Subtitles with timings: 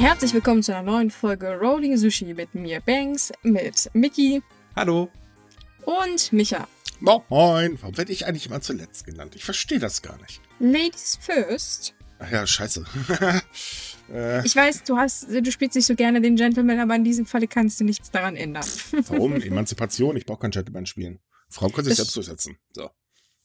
[0.00, 4.42] Herzlich willkommen zu einer neuen Folge Rolling Sushi mit mir, Banks, mit Mickey
[4.74, 5.10] Hallo.
[5.84, 6.66] und Micha.
[7.00, 7.78] Moin.
[7.80, 9.34] Warum werde ich eigentlich immer zuletzt genannt?
[9.36, 10.40] Ich verstehe das gar nicht.
[10.58, 11.94] Ladies first.
[12.18, 12.84] Ach ja, scheiße.
[14.12, 17.26] äh, Ich weiß, du hast, du spielst nicht so gerne den Gentleman, aber in diesem
[17.26, 18.64] Falle kannst du nichts daran ändern.
[19.08, 19.34] warum?
[19.40, 20.16] Emanzipation?
[20.16, 21.20] Ich brauche kein Gentleman spielen.
[21.50, 22.56] Frauen können sich Das- selbst durchsetzen.
[22.72, 22.90] So.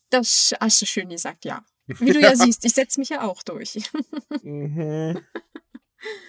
[0.09, 1.65] Das hast du schön gesagt, ja.
[1.87, 3.77] Wie du ja siehst, ich setze mich ja auch durch.
[4.43, 5.19] Mhm.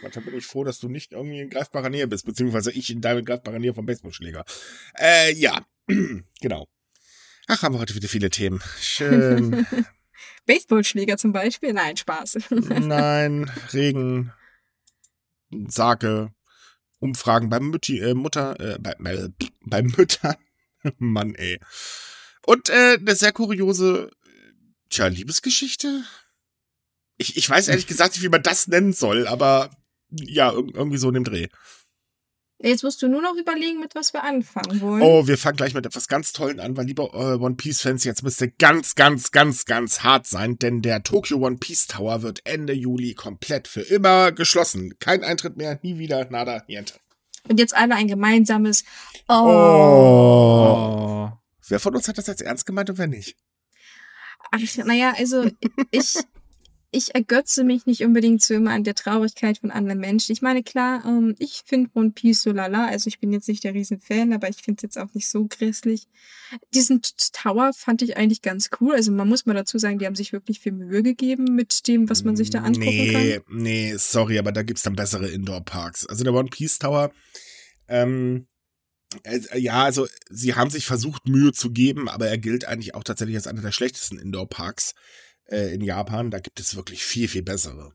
[0.02, 3.00] Manchmal bin ich froh, dass du nicht irgendwie in greifbarer Nähe bist, beziehungsweise ich in
[3.00, 4.44] deiner greifbarer Nähe vom Baseballschläger.
[4.98, 5.66] Äh, ja.
[6.40, 6.68] genau.
[7.48, 8.60] Ach, haben wir heute wieder viele Themen.
[8.80, 9.66] Schön.
[10.46, 11.72] Baseballschläger zum Beispiel?
[11.72, 12.38] Nein, Spaß.
[12.50, 14.32] Nein, Regen,
[15.68, 16.32] Sake,
[16.98, 19.28] Umfragen beim Mütti, äh, Mutter, äh, bei, bei,
[19.64, 20.36] bei Müttern.
[20.98, 21.60] Mann, ey.
[22.46, 24.52] Und äh, eine sehr kuriose, äh,
[24.88, 26.04] tja, Liebesgeschichte?
[27.19, 29.70] Ich, ich weiß ehrlich gesagt nicht, wie man das nennen soll, aber
[30.11, 31.48] ja, irg- irgendwie so in dem Dreh.
[32.58, 35.03] Jetzt musst du nur noch überlegen, mit was wir anfangen wollen.
[35.03, 38.03] Oh, wir fangen gleich mit etwas ganz Tollen an, weil lieber äh, One Piece Fans,
[38.05, 42.23] jetzt müsst ihr ganz, ganz, ganz, ganz hart sein, denn der Tokyo One Piece Tower
[42.23, 44.95] wird Ende Juli komplett für immer geschlossen.
[45.01, 46.95] Kein Eintritt mehr, nie wieder, nada, niente.
[47.47, 48.84] Und jetzt alle ein gemeinsames
[49.28, 49.34] Oh.
[49.34, 51.33] Oh.
[51.69, 53.36] Wer von uns hat das jetzt ernst gemeint und wer nicht?
[54.51, 55.51] Ach, naja, also
[55.91, 56.17] ich,
[56.97, 60.33] ich ergötze mich nicht unbedingt so immer an der Traurigkeit von anderen Menschen.
[60.33, 62.86] Ich meine, klar, ähm, ich finde One Piece so lala.
[62.86, 65.47] Also ich bin jetzt nicht der Riesenfan, aber ich finde es jetzt auch nicht so
[65.47, 66.06] grässlich.
[66.72, 67.02] Diesen
[67.34, 68.94] Tower fand ich eigentlich ganz cool.
[68.94, 72.08] Also man muss mal dazu sagen, die haben sich wirklich viel Mühe gegeben mit dem,
[72.08, 73.62] was man sich da angucken nee, kann.
[73.62, 76.06] Nee, sorry, aber da gibt's dann bessere Indoor-Parks.
[76.06, 77.12] Also der One Piece Tower,
[77.89, 78.47] ähm,
[79.24, 83.05] äh, ja, also sie haben sich versucht, Mühe zu geben, aber er gilt eigentlich auch
[83.05, 84.94] tatsächlich als einer der schlechtesten Indoor-Parks
[85.47, 86.30] äh, in Japan.
[86.30, 87.92] Da gibt es wirklich viel, viel bessere.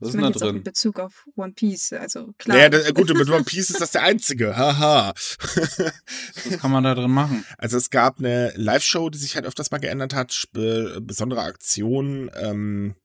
[0.00, 0.62] Was ist denn da auch in drin?
[0.64, 1.92] Bezug auf One Piece.
[1.92, 2.56] Also klar.
[2.56, 4.56] Naja, das, gut, mit One Piece ist das der einzige.
[4.56, 5.14] Haha.
[5.14, 7.44] Was kann man da drin machen?
[7.58, 12.30] Also es gab eine Live-Show, die sich halt öfters mal geändert hat, sp- besondere Aktionen.
[12.34, 12.96] Ähm,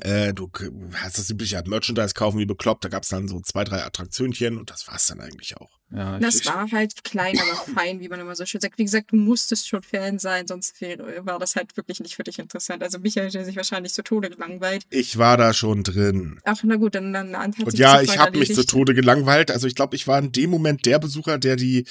[0.00, 0.50] äh, du
[0.94, 2.84] hast das übliche halt Merchandise kaufen wie bekloppt.
[2.84, 5.78] Da gab es dann so zwei, drei Attraktionchen und das war's dann eigentlich auch.
[5.94, 8.78] Ja, Das ich, war halt klein, aber fein, wie man immer so schön sagt.
[8.78, 12.22] Wie gesagt, du musstest schon Fan sein, sonst wäre, war das halt wirklich nicht für
[12.22, 12.82] dich interessant.
[12.82, 14.84] Also Michael hätte sich wahrscheinlich zu Tode gelangweilt.
[14.88, 16.40] Ich war da schon drin.
[16.44, 18.64] Ach, na gut, dann, dann hat sich Und ja, ich habe mich zu.
[18.64, 19.50] Tode gelangweilt.
[19.50, 21.84] Also ich glaube, ich war in dem Moment der Besucher, der die,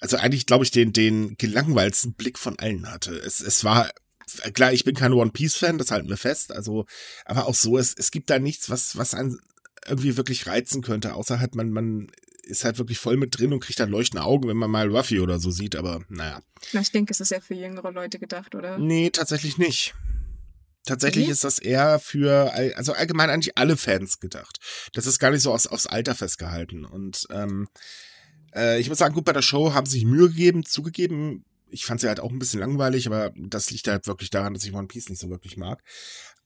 [0.00, 3.12] also eigentlich glaube ich, den, den gelangweilsten Blick von allen hatte.
[3.14, 3.88] Es, es war,
[4.54, 6.52] klar, ich bin kein One Piece Fan, das halten wir fest.
[6.52, 6.86] Also,
[7.24, 9.40] aber auch so, es, es gibt da nichts, was, was einen
[9.86, 12.10] irgendwie wirklich reizen könnte, außer halt man, man
[12.42, 15.20] ist halt wirklich voll mit drin und kriegt dann leuchtende Augen, wenn man mal Ruffy
[15.20, 16.40] oder so sieht, aber naja.
[16.72, 18.78] Na, ich denke, es ist ja für jüngere Leute gedacht, oder?
[18.78, 19.94] Nee, tatsächlich nicht.
[20.86, 21.32] Tatsächlich Nee?
[21.32, 24.58] ist das eher für, also allgemein eigentlich alle Fans gedacht.
[24.94, 26.86] Das ist gar nicht so aus, aufs Alter festgehalten.
[26.86, 27.68] Und ähm,
[28.54, 31.44] äh, ich muss sagen, gut, bei der Show haben sie sich Mühe gegeben, zugegeben.
[31.70, 34.64] Ich fand sie halt auch ein bisschen langweilig, aber das liegt halt wirklich daran, dass
[34.64, 35.82] ich One Piece nicht so wirklich mag.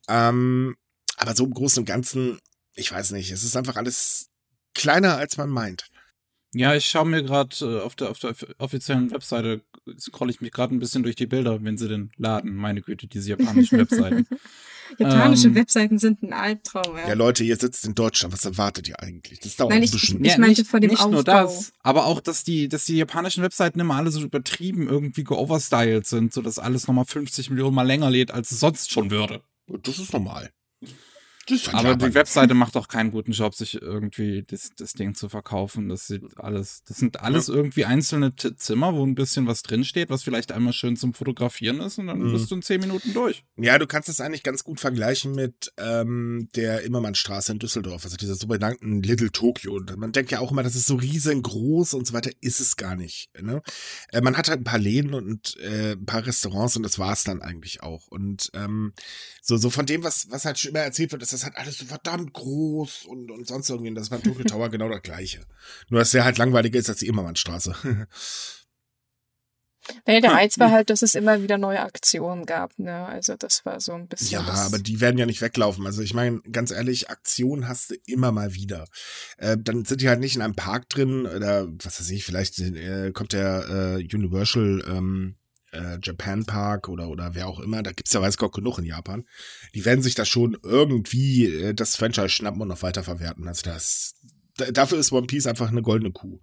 [0.08, 0.76] Ähm,
[1.16, 2.38] aber so im Großen und Ganzen,
[2.74, 4.30] ich weiß nicht, es ist einfach alles
[4.74, 5.88] kleiner, als man meint.
[6.54, 9.62] ja, ich schaue mir gerade äh, auf, der, auf der offiziellen Webseite,
[9.98, 12.54] scrolle ich mich gerade ein bisschen durch die Bilder, wenn sie denn laden.
[12.54, 14.26] Meine Güte, diese japanischen Webseiten.
[14.98, 17.08] Japanische Ähm, Webseiten sind ein Albtraum, ja.
[17.08, 19.40] Ja, Leute, ihr sitzt in Deutschland, was erwartet ihr eigentlich?
[19.40, 20.24] Das dauert Nein, ein ich- bisschen.
[20.24, 21.44] ich- meinte vor dem nicht nur Aufbau.
[21.44, 26.06] das, aber auch, dass die, dass die japanischen Webseiten immer alle so übertrieben irgendwie geoverstyled
[26.06, 29.42] sind, sodass alles nochmal 50 Millionen Mal länger lädt, als es sonst schon würde.
[29.82, 30.50] Das ist normal.
[31.72, 35.88] Aber die Webseite macht auch keinen guten Job, sich irgendwie das, das Ding zu verkaufen.
[35.88, 40.10] Das sieht alles, das sind alles irgendwie einzelne T Zimmer, wo ein bisschen was drinsteht,
[40.10, 42.32] was vielleicht einmal schön zum Fotografieren ist und dann Mhm.
[42.32, 43.44] bist du in zehn Minuten durch.
[43.56, 48.16] Ja, du kannst das eigentlich ganz gut vergleichen mit ähm, der Immermannstraße in Düsseldorf, also
[48.16, 49.80] dieser sogenannten Little Tokyo.
[49.96, 52.94] Man denkt ja auch immer, das ist so riesengroß und so weiter, ist es gar
[52.96, 53.30] nicht.
[53.40, 53.62] Ne?
[54.10, 57.24] Äh, man hat halt ein paar Läden und äh, ein paar Restaurants und das war's
[57.24, 58.06] dann eigentlich auch.
[58.08, 58.92] Und ähm,
[59.40, 61.78] so, so von dem, was, was halt schon immer erzählt wird, ist das halt alles
[61.78, 63.88] so verdammt groß und, und sonst irgendwie.
[63.90, 65.40] Und das ist beim Tokyo Tower genau das gleiche.
[65.88, 67.74] Nur, dass der halt langweiliger ist als die Immermannstraße.
[70.06, 73.04] Nee, der Reiz war halt, dass es immer wieder neue Aktionen gab, ne?
[73.06, 74.30] Also das war so ein bisschen.
[74.30, 75.86] Ja, aber die werden ja nicht weglaufen.
[75.86, 78.84] Also ich meine, ganz ehrlich, Aktion hast du immer mal wieder.
[79.38, 82.60] Äh, dann sind die halt nicht in einem Park drin oder was weiß ich, vielleicht
[82.60, 85.36] äh, kommt der äh, Universal ähm,
[85.72, 87.82] äh, Japan Park oder oder wer auch immer.
[87.82, 89.24] Da gibt's ja weiß Gott genug in Japan.
[89.74, 93.48] Die werden sich da schon irgendwie äh, das Franchise schnappen und noch weiter verwerten.
[93.48, 94.14] Also das
[94.56, 96.40] da- dafür ist One Piece einfach eine goldene Kuh.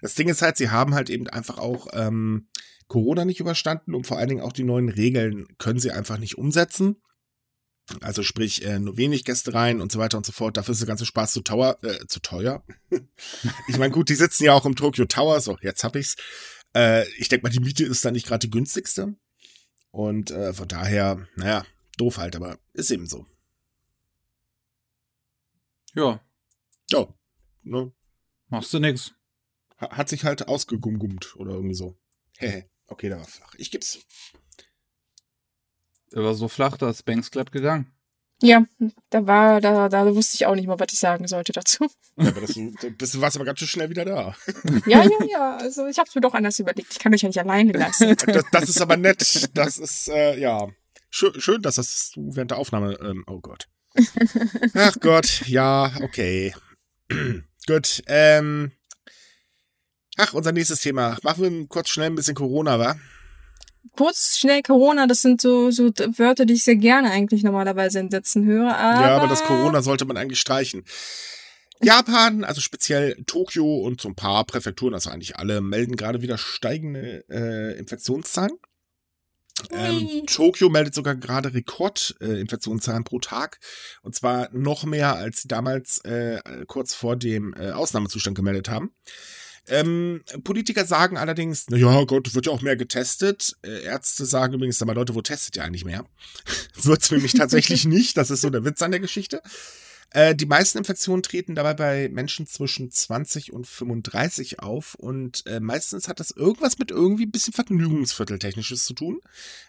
[0.00, 2.48] Das Ding ist halt, sie haben halt eben einfach auch ähm,
[2.88, 6.36] Corona nicht überstanden und vor allen Dingen auch die neuen Regeln können sie einfach nicht
[6.36, 6.96] umsetzen.
[8.00, 10.56] Also sprich, äh, nur wenig Gäste rein und so weiter und so fort.
[10.56, 11.78] Dafür ist der ganze Spaß zu teuer.
[11.82, 12.64] Äh, zu teuer.
[13.68, 15.40] ich meine, gut, die sitzen ja auch im Tokyo Tower.
[15.40, 16.16] So, jetzt hab ich's.
[16.74, 19.14] Äh, ich denke mal, die Miete ist da nicht gerade die günstigste.
[19.90, 21.66] Und äh, von daher, naja,
[21.98, 23.26] doof halt, aber ist eben so.
[25.94, 26.20] Ja.
[26.90, 27.08] Ja.
[27.62, 27.92] Ne?
[28.48, 29.12] Machst du nix.
[29.78, 31.96] Hat sich halt ausgegumgummt oder irgendwie so.
[32.38, 32.68] Hehe.
[32.86, 33.54] okay, da war flach.
[33.58, 33.98] Ich geb's.
[36.12, 37.92] Er war so flach, da ist Banks glatt gegangen.
[38.42, 38.66] Ja,
[39.10, 41.88] da war, da, da wusste ich auch nicht mal, was ich sagen sollte dazu.
[42.16, 44.34] Ja, aber das, du warst aber ganz schön schnell wieder da.
[44.86, 45.56] Ja, ja, ja.
[45.58, 46.92] Also ich habe es mir doch anders überlegt.
[46.92, 48.16] Ich kann mich ja nicht alleine lassen.
[48.26, 49.50] Das, das ist aber nett.
[49.54, 50.68] Das ist, äh, ja.
[51.10, 52.98] Schön, schön, dass das du während der Aufnahme.
[53.00, 53.68] Ähm, oh Gott.
[54.74, 56.54] Ach Gott, ja, okay.
[57.66, 58.02] Gut.
[58.06, 58.72] Ähm.
[60.16, 61.16] Ach, unser nächstes Thema.
[61.22, 62.96] Machen wir kurz schnell ein bisschen Corona, wa?
[63.96, 68.10] Kurz, schnell Corona, das sind so, so Wörter, die ich sehr gerne eigentlich normalerweise in
[68.10, 68.76] Sätzen höre.
[68.76, 70.84] Aber Ja, aber das Corona sollte man eigentlich streichen.
[71.82, 76.38] Japan, also speziell Tokio und so ein paar Präfekturen, also eigentlich alle, melden gerade wieder
[76.38, 78.52] steigende äh, Infektionszahlen.
[79.70, 80.26] Ähm.
[80.26, 83.58] Tokio meldet sogar gerade Rekordinfektionszahlen äh, pro Tag.
[84.02, 88.94] Und zwar noch mehr, als sie damals äh, kurz vor dem äh, Ausnahmezustand gemeldet haben.
[89.68, 93.56] Ähm, Politiker sagen allerdings, na ja, Gott, wird ja auch mehr getestet.
[93.62, 96.04] Äh, Ärzte sagen übrigens, mal Leute, wo testet ihr eigentlich mehr?
[96.82, 98.16] Wird's nämlich tatsächlich nicht.
[98.16, 99.40] Das ist so der Witz an der Geschichte.
[100.10, 105.60] Äh, die meisten Infektionen treten dabei bei Menschen zwischen 20 und 35 auf und äh,
[105.60, 109.20] meistens hat das irgendwas mit irgendwie ein bisschen Vergnügungsvierteltechnisches zu tun.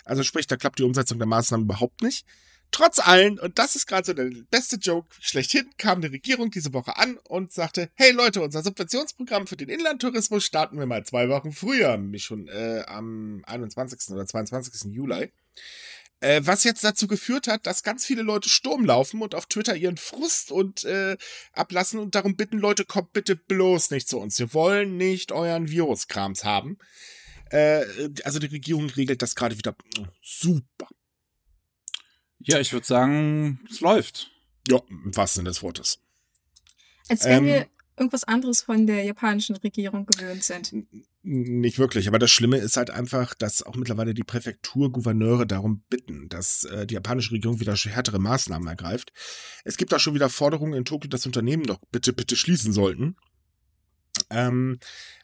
[0.04, 2.26] Also sprich, da klappt die Umsetzung der Maßnahmen überhaupt nicht.
[2.74, 6.74] Trotz allen, und das ist gerade so der beste Joke schlechthin, kam die Regierung diese
[6.74, 11.30] Woche an und sagte, hey Leute, unser Subventionsprogramm für den Inlandtourismus starten wir mal zwei
[11.30, 14.10] Wochen früher, nämlich schon äh, am 21.
[14.10, 14.92] oder 22.
[14.92, 15.32] Juli.
[16.20, 19.76] Äh, was jetzt dazu geführt hat, dass ganz viele Leute Sturm laufen und auf Twitter
[19.76, 21.16] ihren Frust und äh,
[21.52, 24.40] ablassen und darum bitten, Leute, kommt bitte bloß nicht zu uns.
[24.40, 26.80] Wir wollen nicht euren Viruskrams haben.
[27.52, 27.86] Äh,
[28.24, 29.76] also die Regierung regelt das gerade wieder
[30.24, 30.88] super.
[32.44, 34.32] Ja, ich würde sagen, es läuft.
[34.68, 36.00] Ja, im wahrsten Sinne des Wortes.
[37.10, 37.68] Als wenn Ähm, wir
[37.98, 40.74] irgendwas anderes von der japanischen Regierung gewöhnt sind.
[41.22, 46.28] Nicht wirklich, aber das Schlimme ist halt einfach, dass auch mittlerweile die Präfekturgouverneure darum bitten,
[46.28, 49.14] dass äh, die japanische Regierung wieder härtere Maßnahmen ergreift.
[49.64, 53.16] Es gibt auch schon wieder Forderungen in Tokio, dass Unternehmen doch bitte, bitte schließen sollten.
[54.34, 54.80] Ähm,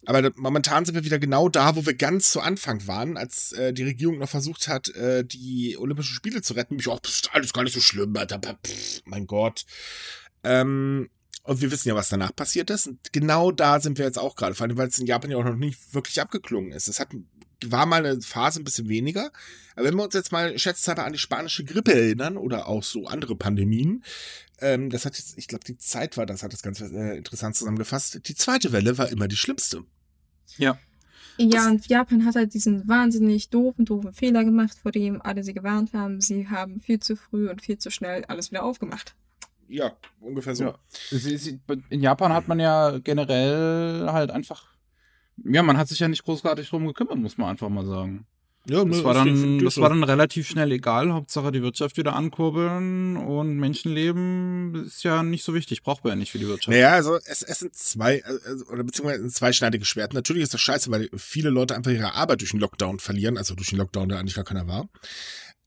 [0.06, 3.74] aber momentan sind wir wieder genau da, wo wir ganz zu Anfang waren, als äh,
[3.74, 6.80] die Regierung noch versucht hat, äh, die Olympischen Spiele zu retten.
[6.80, 7.00] Ich, oh,
[7.32, 8.40] alles gar nicht so schlimm, Alter.
[8.40, 9.66] Pff, mein Gott.
[10.44, 11.10] Ähm,
[11.44, 12.88] und wir wissen ja, was danach passiert ist.
[12.88, 14.54] Und genau da sind wir jetzt auch gerade.
[14.56, 16.88] Vor allem, weil es in Japan ja auch noch nicht wirklich abgeklungen ist.
[16.88, 17.10] Es hat,
[17.66, 19.32] war mal eine Phase ein bisschen weniger.
[19.76, 23.06] Aber wenn wir uns jetzt mal schätzhalber an die spanische Grippe erinnern oder auch so
[23.08, 24.04] andere Pandemien,
[24.60, 27.56] ähm, das hat jetzt, ich glaube, die Zeit war, das hat das ganz äh, interessant
[27.56, 28.28] zusammengefasst.
[28.28, 29.84] Die zweite Welle war immer die schlimmste.
[30.58, 30.78] Ja.
[31.38, 35.54] Ja, und Japan hat halt diesen wahnsinnig doofen, doofen Fehler gemacht, vor dem alle sie
[35.54, 36.20] gewarnt haben.
[36.20, 39.16] Sie haben viel zu früh und viel zu schnell alles wieder aufgemacht.
[39.70, 40.66] Ja, ungefähr so.
[40.66, 40.80] Ja.
[41.90, 44.74] In Japan hat man ja generell halt einfach.
[45.46, 48.26] Ja, man hat sich ja nicht großartig drum gekümmert, muss man einfach mal sagen.
[48.66, 51.12] Ja, Das ne, war dann, das war dann relativ schnell egal.
[51.14, 56.16] Hauptsache die Wirtschaft wieder ankurbeln und Menschenleben ist ja nicht so wichtig, braucht man ja
[56.18, 56.70] nicht für die Wirtschaft.
[56.70, 60.14] Naja, also es, es sind zwei, also, oder beziehungsweise ein zweischneidiges Schwert.
[60.14, 63.56] Natürlich ist das scheiße, weil viele Leute einfach ihre Arbeit durch den Lockdown verlieren, also
[63.56, 64.90] durch den Lockdown, der eigentlich gar keiner war.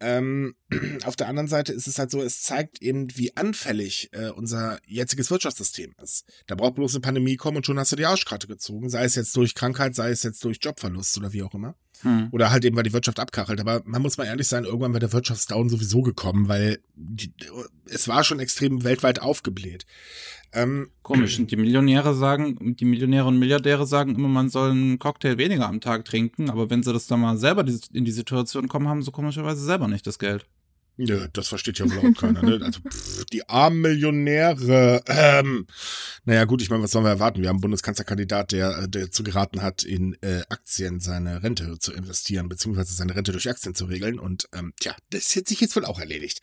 [0.02, 0.54] Ähm,
[1.04, 4.80] auf der anderen Seite ist es halt so, es zeigt eben, wie anfällig äh, unser
[4.86, 6.24] jetziges Wirtschaftssystem ist.
[6.46, 9.14] Da braucht bloß eine Pandemie kommen und schon hast du die Arschkarte gezogen, sei es
[9.14, 11.76] jetzt durch Krankheit, sei es jetzt durch Jobverlust oder wie auch immer.
[12.02, 12.28] Hm.
[12.32, 13.60] Oder halt eben, weil die Wirtschaft abkachelt.
[13.60, 17.32] Aber man muss mal ehrlich sein, irgendwann wäre der Wirtschaftsdown sowieso gekommen, weil die,
[17.86, 19.86] es war schon extrem weltweit aufgebläht.
[20.52, 21.38] Ähm, Komisch.
[21.38, 25.68] Und die Millionäre sagen, die Millionäre und Milliardäre sagen immer, man soll einen Cocktail weniger
[25.68, 29.02] am Tag trinken, aber wenn sie das dann mal selber in die Situation kommen, haben
[29.02, 30.46] sie komischerweise selber nicht das Geld.
[31.04, 32.42] Nö, das versteht ja wohl auch keiner.
[32.42, 32.60] Ne?
[32.64, 35.02] Also pff, die armen Millionäre.
[35.06, 35.66] Ähm,
[36.24, 37.42] naja gut, ich meine, was sollen wir erwarten?
[37.42, 41.92] Wir haben einen Bundeskanzlerkandidat, der, der zu geraten hat, in äh, Aktien seine Rente zu
[41.92, 44.20] investieren, beziehungsweise seine Rente durch Aktien zu regeln.
[44.20, 46.40] Und ähm, tja, das hat sich jetzt wohl auch erledigt.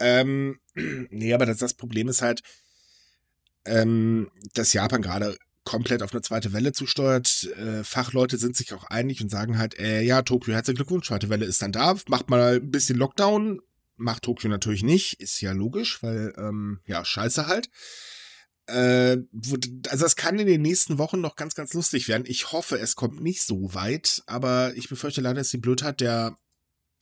[0.00, 2.42] Ähm, nee, aber das, das Problem ist halt,
[3.66, 7.44] ähm, dass Japan gerade komplett auf eine zweite Welle zusteuert.
[7.58, 11.28] Äh, Fachleute sind sich auch einig und sagen halt, äh, ja, Tokio, herzlichen Glückwunsch, zweite
[11.28, 13.60] Welle ist dann da, macht mal ein bisschen Lockdown.
[13.96, 17.70] Macht Tokio natürlich nicht, ist ja logisch, weil, ähm, ja, scheiße halt.
[18.66, 19.18] Äh,
[19.88, 22.24] also es kann in den nächsten Wochen noch ganz, ganz lustig werden.
[22.26, 26.36] Ich hoffe, es kommt nicht so weit, aber ich befürchte leider, dass die Blödheit der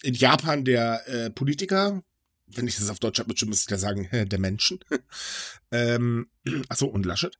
[0.03, 2.03] in Japan der äh, Politiker,
[2.47, 4.81] wenn ich das auf Deutsch abwitsche, müsste ich da sagen, der Menschen.
[5.71, 6.29] ähm,
[6.69, 7.37] achso, und Laschet.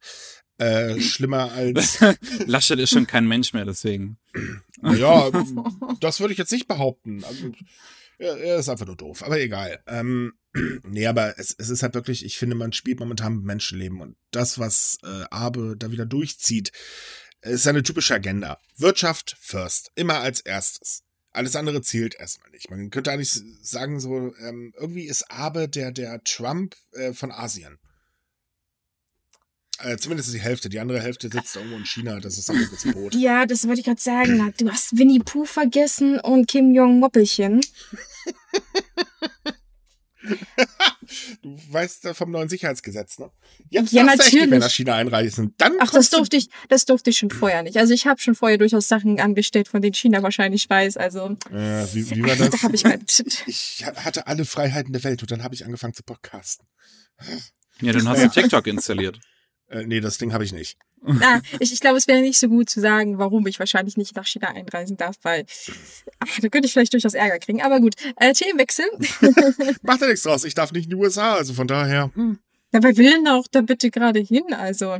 [0.57, 1.99] Äh, schlimmer als.
[2.47, 4.19] Laschet ist schon kein Mensch mehr, deswegen.
[4.83, 5.31] Ja,
[6.01, 7.25] das würde ich jetzt nicht behaupten.
[7.25, 7.53] Also,
[8.19, 9.83] er ist einfach nur doof, aber egal.
[9.87, 10.35] Ähm,
[10.85, 14.17] nee, aber es, es ist halt wirklich, ich finde, man spielt momentan mit Menschenleben und
[14.31, 16.73] das, was äh, Abe da wieder durchzieht,
[17.43, 18.59] ist eine typische Agenda.
[18.77, 21.03] Wirtschaft first, immer als erstes.
[21.31, 22.71] Alles andere zielt erstmal nicht.
[22.71, 27.79] Man könnte eigentlich sagen, so, ähm, irgendwie ist Abe der, der Trump äh, von Asien.
[29.81, 30.69] Äh, zumindest die Hälfte.
[30.69, 32.21] Die andere Hälfte sitzt irgendwo in China.
[32.21, 33.15] Das ist ein das Brot.
[33.15, 34.55] Ja, das wollte ich gerade sagen.
[34.59, 37.61] Du hast Winnie Pooh vergessen und Kim Jong Moppelchen.
[41.43, 43.31] du weißt vom neuen Sicherheitsgesetz, ne?
[43.71, 44.35] Jetzt ja, darfst natürlich.
[44.35, 45.55] Echt nicht mehr nach China einreisen.
[45.59, 47.77] Dann Ach, das durfte ich, das durfte ich schon vorher nicht.
[47.77, 50.97] Also ich habe schon vorher durchaus Sachen angestellt, von denen China wahrscheinlich weiß.
[50.97, 52.51] Also äh, wie, wie war das?
[52.51, 53.25] da habe ich halt.
[53.47, 56.67] Ich hatte alle Freiheiten der Welt und dann habe ich angefangen zu podcasten.
[57.81, 59.19] Ja, dann hast du TikTok installiert.
[59.75, 60.79] Äh, nee, das Ding habe ich nicht.
[61.21, 64.15] Ah, ich, ich glaube, es wäre nicht so gut zu sagen, warum ich wahrscheinlich nicht
[64.15, 65.45] nach China einreisen darf, weil
[66.21, 67.61] ach, da könnte ich vielleicht durchaus Ärger kriegen.
[67.61, 68.87] Aber gut, äh, Themenwechsel.
[69.83, 70.45] Macht ja nichts draus.
[70.45, 72.11] Ich darf nicht in die USA, also von daher.
[72.15, 72.39] Hm.
[72.71, 74.99] Dabei will denn auch da bitte gerade hin, also.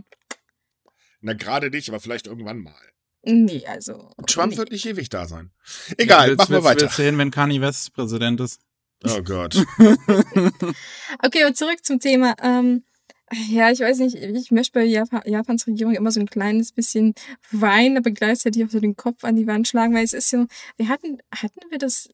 [1.21, 2.75] Na, gerade nicht, aber vielleicht irgendwann mal.
[3.23, 4.11] Nee, also.
[4.27, 4.59] Trump nee.
[4.59, 5.53] wird nicht ewig da sein.
[5.97, 6.83] Egal, willst, machen wir weiter.
[6.83, 8.61] Willst du hin, wenn Kanye West Präsident ist?
[9.05, 9.55] Oh Gott.
[11.23, 12.35] okay, und zurück zum Thema.
[12.43, 12.85] Ähm,
[13.33, 17.15] ja, ich weiß nicht, ich möchte bei Japan, Japans Regierung immer so ein kleines bisschen
[17.51, 20.47] weinen, aber gleichzeitig auch so den Kopf an die Wand schlagen, weil es ist so,
[20.77, 22.11] wir hatten, hatten wir das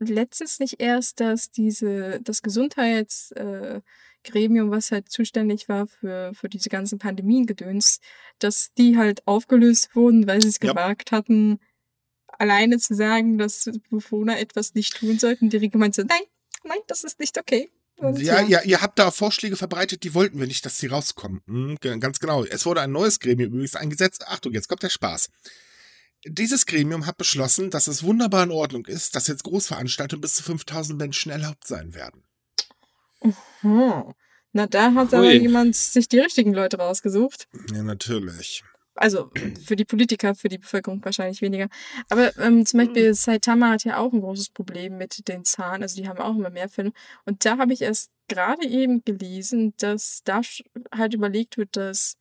[0.00, 6.68] letztens nicht erst, dass diese, das Gesundheitsgremium, äh, was halt zuständig war für, für diese
[6.68, 8.00] ganzen Pandemiengedöns,
[8.38, 10.72] dass die halt aufgelöst wurden, weil sie es Ja.
[10.72, 11.58] gewagt hatten,
[12.28, 15.50] alleine zu sagen, dass Bewohner etwas nicht tun sollten.
[15.50, 16.22] Die Regierung meinte, nein,
[16.64, 17.70] nein, das ist nicht okay.
[17.98, 21.42] Und Ja, ja, ihr habt da Vorschläge verbreitet, die wollten wir nicht, dass sie rauskommen.
[21.46, 22.44] Hm, ganz genau.
[22.44, 24.26] Es wurde ein neues Gremium übrigens eingesetzt.
[24.28, 25.30] Achtung, jetzt kommt der Spaß.
[26.24, 30.42] Dieses Gremium hat beschlossen, dass es wunderbar in Ordnung ist, dass jetzt Großveranstaltungen bis zu
[30.42, 32.24] 5000 Menschen erlaubt sein werden.
[33.60, 34.14] Hm.
[34.52, 35.38] Na, da hat aber Hui.
[35.38, 37.48] jemand sich die richtigen Leute rausgesucht.
[37.72, 38.64] Ja, natürlich.
[38.98, 39.30] Also
[39.64, 41.68] für die Politiker, für die Bevölkerung wahrscheinlich weniger.
[42.08, 45.82] Aber ähm, zum Beispiel Saitama hat ja auch ein großes Problem mit den Zahlen.
[45.82, 46.92] Also die haben auch immer mehr Fälle.
[47.24, 50.40] Und da habe ich erst gerade eben gelesen, dass da
[50.94, 52.16] halt überlegt wird, dass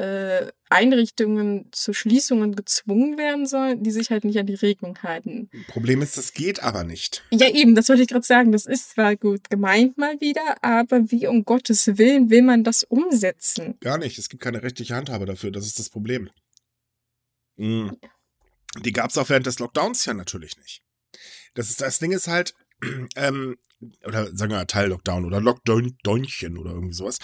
[0.00, 5.50] äh, Einrichtungen zu Schließungen gezwungen werden sollen, die sich halt nicht an die Regelung halten.
[5.68, 7.22] Problem ist, das geht aber nicht.
[7.30, 8.50] Ja, eben, das wollte ich gerade sagen.
[8.50, 12.82] Das ist zwar gut gemeint mal wieder, aber wie um Gottes Willen will man das
[12.84, 13.76] umsetzen?
[13.80, 14.18] Gar nicht.
[14.18, 15.50] Es gibt keine rechtliche Handhabe dafür.
[15.50, 16.30] Das ist das Problem.
[17.56, 17.98] Mhm.
[18.78, 20.82] Die gab es auch während des Lockdowns ja natürlich nicht.
[21.54, 22.54] Das, ist, das Ding ist halt,
[23.16, 23.56] ähm,
[24.04, 27.18] oder sagen wir Teil-Lockdown oder Lockdownchen oder irgendwie sowas.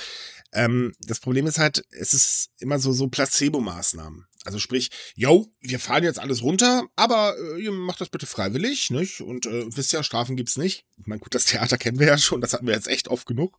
[0.53, 4.27] Ähm, das Problem ist halt, es ist immer so, so Placebo-Maßnahmen.
[4.45, 8.91] Also sprich, yo, wir fahren jetzt alles runter, aber äh, ihr macht das bitte freiwillig,
[8.91, 9.21] nicht?
[9.21, 10.87] Und äh, wisst ja, Strafen gibt's nicht.
[10.99, 13.27] Ich meine, gut, das Theater kennen wir ja schon, das hatten wir jetzt echt oft
[13.27, 13.59] genug.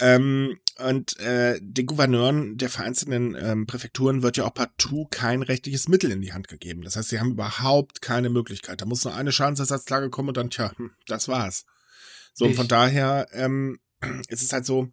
[0.00, 5.88] Ähm, und äh, den Gouverneuren der vereinzelten ähm, Präfekturen wird ja auch partout kein rechtliches
[5.88, 6.82] Mittel in die Hand gegeben.
[6.82, 8.80] Das heißt, sie haben überhaupt keine Möglichkeit.
[8.80, 11.64] Da muss nur eine Schadensersatzklage kommen und dann, tja, hm, das war's.
[12.32, 13.78] So, und von daher ähm,
[14.28, 14.92] ist es halt so,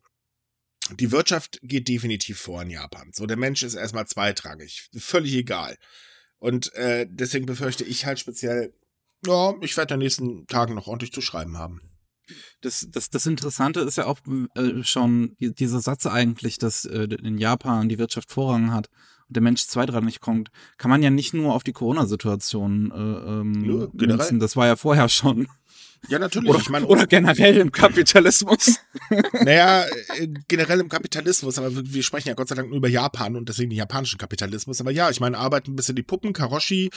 [1.00, 3.12] die Wirtschaft geht definitiv vor in Japan.
[3.14, 4.90] So, der Mensch ist erstmal zweitrangig.
[4.98, 5.78] Völlig egal.
[6.38, 8.74] Und äh, deswegen befürchte ich halt speziell,
[9.26, 11.91] ja, ich werde in den nächsten Tagen noch ordentlich zu schreiben haben.
[12.62, 14.20] Das, das, das Interessante ist ja auch
[14.56, 18.90] äh, schon die, dieser Satz eigentlich, dass äh, in Japan die Wirtschaft Vorrang hat
[19.28, 23.90] und der Mensch zweitrangig kommt, kann man ja nicht nur auf die Corona-Situation äh, ähm,
[23.94, 24.18] generell.
[24.18, 24.40] münzen.
[24.40, 25.48] Das war ja vorher schon.
[26.10, 26.50] Ja, natürlich.
[26.50, 28.80] Oder, ich meine, oder generell im Kapitalismus.
[29.34, 29.86] Naja,
[30.18, 33.36] äh, generell im Kapitalismus, aber wir wir sprechen ja Gott sei Dank nur über Japan
[33.36, 34.80] und deswegen den japanischen Kapitalismus.
[34.80, 36.90] Aber ja, ich meine, arbeiten ein bisschen die Puppen, Karoshi,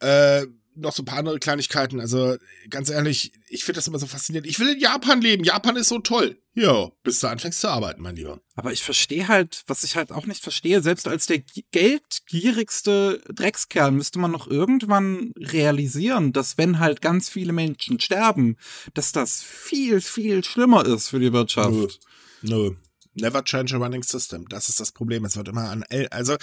[0.00, 2.00] äh, noch so ein paar andere Kleinigkeiten.
[2.00, 2.36] Also
[2.70, 4.48] ganz ehrlich, ich finde das immer so faszinierend.
[4.48, 5.44] Ich will in Japan leben.
[5.44, 6.38] Japan ist so toll.
[6.54, 8.40] Ja, bis du anfängst zu arbeiten, mein Lieber.
[8.56, 13.22] Aber ich verstehe halt, was ich halt auch nicht verstehe, selbst als der gi- geldgierigste
[13.32, 18.56] Dreckskerl müsste man noch irgendwann realisieren, dass wenn halt ganz viele Menschen sterben,
[18.94, 22.00] dass das viel, viel schlimmer ist für die Wirtschaft.
[22.42, 22.72] Nö.
[23.14, 24.48] Never change a running system.
[24.48, 25.24] Das ist das Problem.
[25.26, 26.36] Es wird immer an, El also,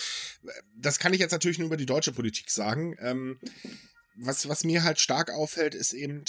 [0.76, 2.96] das kann ich jetzt natürlich nur über die deutsche Politik sagen.
[3.00, 3.40] Ähm,
[4.22, 6.24] was, was mir halt stark auffällt, ist eben,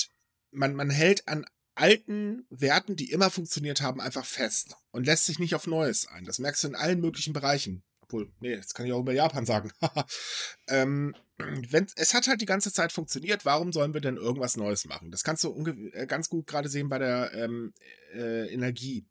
[0.50, 1.44] man, man hält an
[1.74, 6.24] alten Werten, die immer funktioniert haben, einfach fest und lässt sich nicht auf Neues ein.
[6.24, 7.82] Das merkst du in allen möglichen Bereichen.
[8.02, 9.72] Obwohl, nee, das kann ich auch über Japan sagen.
[10.68, 14.84] ähm, wenn, es hat halt die ganze Zeit funktioniert, warum sollen wir denn irgendwas Neues
[14.84, 15.10] machen?
[15.10, 17.72] Das kannst du äh, ganz gut gerade sehen bei der ähm,
[18.12, 19.06] äh, Energie.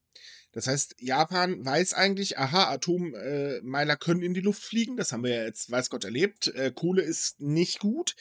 [0.51, 4.97] Das heißt, Japan weiß eigentlich, aha, Atommeiler äh, können in die Luft fliegen.
[4.97, 6.47] Das haben wir ja jetzt, weiß Gott, erlebt.
[6.47, 8.15] Äh, Kohle ist nicht gut.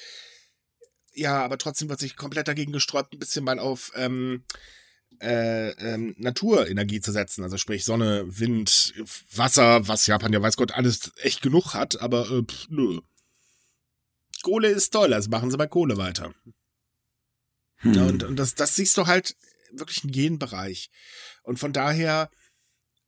[1.18, 4.44] Ja, aber trotzdem wird sich komplett dagegen gesträubt, ein bisschen mal auf ähm,
[5.20, 7.42] äh, ähm, Naturenergie zu setzen.
[7.42, 8.94] Also sprich Sonne, Wind,
[9.34, 13.00] Wasser, was Japan ja weiß Gott alles echt genug hat, aber äh, pff, nö.
[14.42, 16.32] Kohle ist toll, also machen sie bei Kohle weiter.
[17.78, 17.94] Hm.
[17.94, 19.36] Ja, und, und das, das siehst du halt
[19.72, 20.88] wirklich in jedem Bereich.
[21.42, 22.30] Und von daher,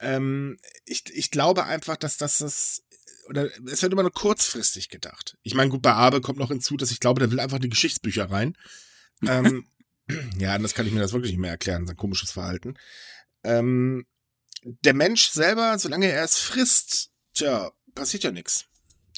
[0.00, 2.82] ähm, ich, ich glaube einfach, dass das das
[3.30, 5.38] oder es wird immer nur kurzfristig gedacht.
[5.42, 7.68] Ich meine, gut, bei Abe kommt noch hinzu, dass ich glaube, der will einfach die
[7.68, 8.56] Geschichtsbücher rein.
[9.26, 9.64] ähm,
[10.38, 12.76] ja, das kann ich mir das wirklich nicht mehr erklären, sein komisches Verhalten.
[13.44, 14.04] Ähm,
[14.62, 18.66] der Mensch selber, solange er es frisst, tja, passiert ja nichts.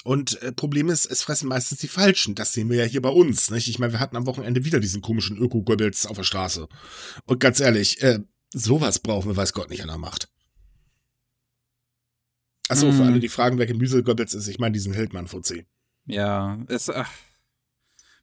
[0.05, 2.35] Und äh, Problem ist, es fressen meistens die Falschen.
[2.35, 3.51] Das sehen wir ja hier bei uns.
[3.51, 3.69] Nicht?
[3.69, 6.69] Ich meine, wir hatten am Wochenende wieder diesen komischen Öko-Goebbels auf der Straße.
[7.25, 8.21] Und ganz ehrlich, äh,
[8.53, 10.29] sowas brauchen wir, weiß Gott, nicht an der Macht.
[12.73, 12.93] Achso, mm.
[12.93, 15.67] für alle, die fragen, wer Gemüse Goebbels ist, ich meine diesen Hildmann-Fuzzi.
[16.07, 17.11] Ja, es, ach,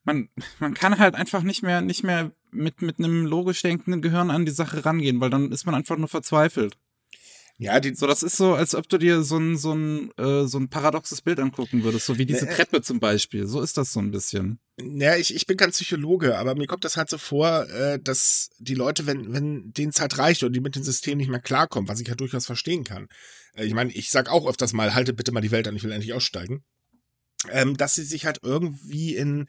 [0.03, 0.29] man,
[0.59, 4.45] man kann halt einfach nicht mehr, nicht mehr mit, mit einem logisch denkenden Gehirn an
[4.45, 6.77] die Sache rangehen, weil dann ist man einfach nur verzweifelt.
[7.61, 10.47] Ja, die so das ist so, als ob du dir so ein so ein äh,
[10.47, 13.47] so ein paradoxes Bild angucken würdest, so wie diese ne, Treppe zum Beispiel.
[13.47, 14.59] So ist das so ein bisschen.
[14.79, 18.51] Ja, ich, ich bin kein Psychologe, aber mir kommt das halt so vor, äh, dass
[18.59, 21.89] die Leute, wenn wenn denen Zeit reicht und die mit dem System nicht mehr klarkommen,
[21.89, 23.09] was ich ja durchaus verstehen kann.
[23.59, 25.83] Äh, ich meine, ich sag auch öfters mal, haltet bitte mal die Welt an, ich
[25.83, 26.63] will endlich aussteigen.
[27.51, 29.47] Ähm, dass sie sich halt irgendwie in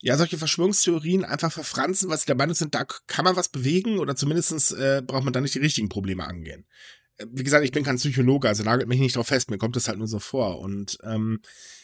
[0.00, 3.98] ja, solche Verschwörungstheorien einfach verfranzen, weil sie der Meinung sind, da kann man was bewegen
[3.98, 6.66] oder zumindestens äh, braucht man da nicht die richtigen Probleme angehen.
[7.16, 9.74] Äh, wie gesagt, ich bin kein Psychologe, also nagelt mich nicht drauf fest, mir kommt
[9.74, 10.60] das halt nur so vor.
[10.60, 11.40] Und ähm,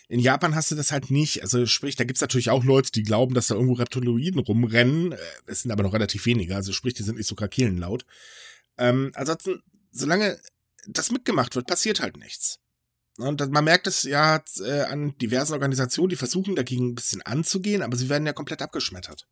[0.08, 1.42] in Japan hast du das halt nicht.
[1.42, 5.12] Also sprich, da gibt's natürlich auch Leute, die glauben, dass da irgendwo Reptiloiden rumrennen.
[5.12, 8.06] Äh, es sind aber noch relativ wenige, also sprich, die sind nicht so krakeelenlaut.
[8.78, 10.38] Ähm, ansonsten, solange
[10.88, 12.58] das mitgemacht wird, passiert halt nichts.
[13.16, 17.82] Und man merkt es ja äh, an diversen Organisationen, die versuchen dagegen ein bisschen anzugehen,
[17.82, 19.28] aber sie werden ja komplett abgeschmettert.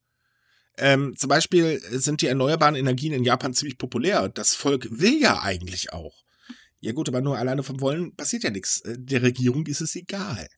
[0.78, 4.28] Ähm, zum Beispiel sind die erneuerbaren Energien in Japan ziemlich populär.
[4.28, 6.22] Das Volk will ja eigentlich auch.
[6.80, 8.80] Ja gut, aber nur alleine vom Wollen passiert ja nichts.
[8.82, 10.48] Äh, der Regierung ist es egal.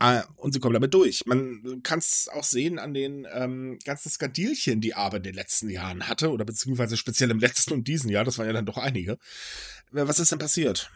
[0.00, 1.26] Äh, und sie kommen damit durch.
[1.26, 5.70] Man kann es auch sehen an den ähm, ganzen Skandilchen, die Abe in den letzten
[5.70, 8.78] Jahren hatte, oder beziehungsweise speziell im letzten und diesen Jahr, das waren ja dann doch
[8.78, 9.12] einige.
[9.92, 10.90] Äh, was ist denn passiert?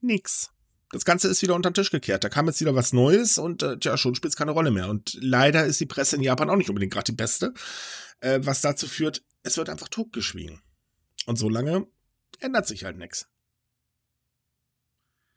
[0.00, 0.50] Nix
[0.90, 2.24] das Ganze ist wieder unter den Tisch gekehrt.
[2.24, 4.88] Da kam jetzt wieder was Neues und äh, tja, schon spielt es keine Rolle mehr.
[4.88, 7.52] Und leider ist die Presse in Japan auch nicht unbedingt gerade die beste,
[8.20, 10.60] äh, was dazu führt, es wird einfach totgeschwiegen.
[11.26, 11.86] Und solange
[12.40, 13.28] ändert sich halt nichts.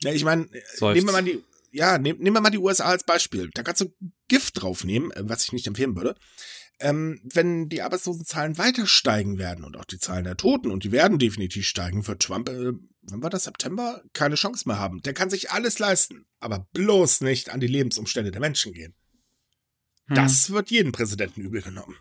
[0.04, 3.04] Ja, ich meine, nehmen wir mal die, ja, nehmen, nehmen wir mal die USA als
[3.04, 3.50] Beispiel.
[3.54, 3.94] Da kannst du
[4.28, 6.16] Gift draufnehmen, äh, was ich nicht empfehlen würde
[6.82, 10.92] ähm, wenn die Arbeitslosenzahlen weiter steigen werden und auch die Zahlen der Toten, und die
[10.92, 15.02] werden definitiv steigen, wird Trump, äh, wann war das, September, keine Chance mehr haben.
[15.02, 18.96] Der kann sich alles leisten, aber bloß nicht an die Lebensumstände der Menschen gehen.
[20.08, 20.16] Hm.
[20.16, 21.96] Das wird jedem Präsidenten übel genommen.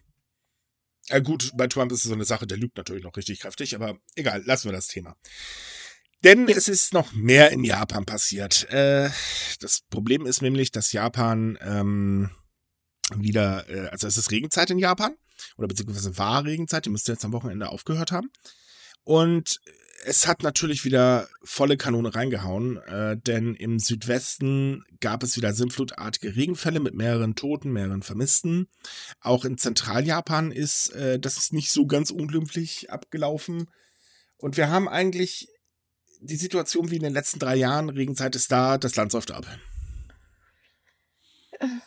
[1.09, 3.75] Äh, gut, bei Trump ist es so eine Sache, der lügt natürlich noch richtig kräftig,
[3.75, 5.17] aber egal, lassen wir das Thema.
[6.23, 8.69] Denn es ist noch mehr in Japan passiert.
[8.71, 9.09] Äh,
[9.61, 12.31] das Problem ist nämlich, dass Japan ähm,
[13.17, 15.17] wieder, äh, also es ist Regenzeit in Japan
[15.57, 18.31] oder beziehungsweise war Regenzeit, die müsste jetzt am Wochenende aufgehört haben.
[19.05, 19.61] Und
[20.05, 26.37] es hat natürlich wieder volle Kanone reingehauen, äh, denn im Südwesten gab es wieder sinnflutartige
[26.37, 28.69] Regenfälle mit mehreren Toten, mehreren Vermissten.
[29.21, 33.71] Auch in Zentraljapan ist äh, das ist nicht so ganz unglimpflich abgelaufen.
[34.39, 35.49] Und wir haben eigentlich
[36.21, 37.89] die Situation wie in den letzten drei Jahren.
[37.89, 39.47] Regenzeit ist da, das Land säuft ab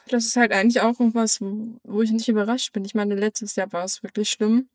[0.07, 2.85] das ist halt eigentlich auch irgendwas, wo, ich nicht überrascht bin.
[2.85, 4.69] Ich meine, letztes Jahr war es wirklich schlimm.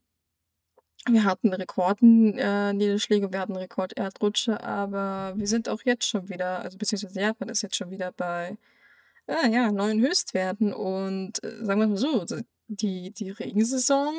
[1.09, 6.77] Wir hatten Rekordniederschläge, äh, wir hatten Rekord-Erdrutsche, aber wir sind auch jetzt schon wieder, also
[6.77, 8.59] beziehungsweise Japan ist jetzt schon wieder bei
[9.27, 10.73] ah, ja, neuen Höchstwerten.
[10.73, 12.27] Und äh, sagen wir mal so,
[12.67, 14.15] die, die Regensaison,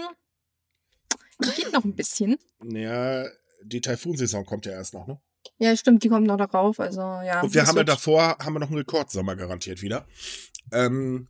[1.44, 2.38] die geht noch ein bisschen.
[2.64, 3.26] Ja,
[3.62, 5.20] die Taifunsaison kommt ja erst noch, ne?
[5.60, 6.80] Ja, stimmt, die kommen noch darauf.
[6.80, 7.42] Also, ja.
[7.42, 10.08] Und wir haben ja davor, haben wir noch einen Rekordsommer garantiert wieder.
[10.72, 11.28] Ähm,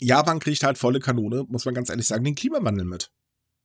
[0.00, 3.10] Japan kriegt halt volle Kanone, muss man ganz ehrlich sagen, den Klimawandel mit.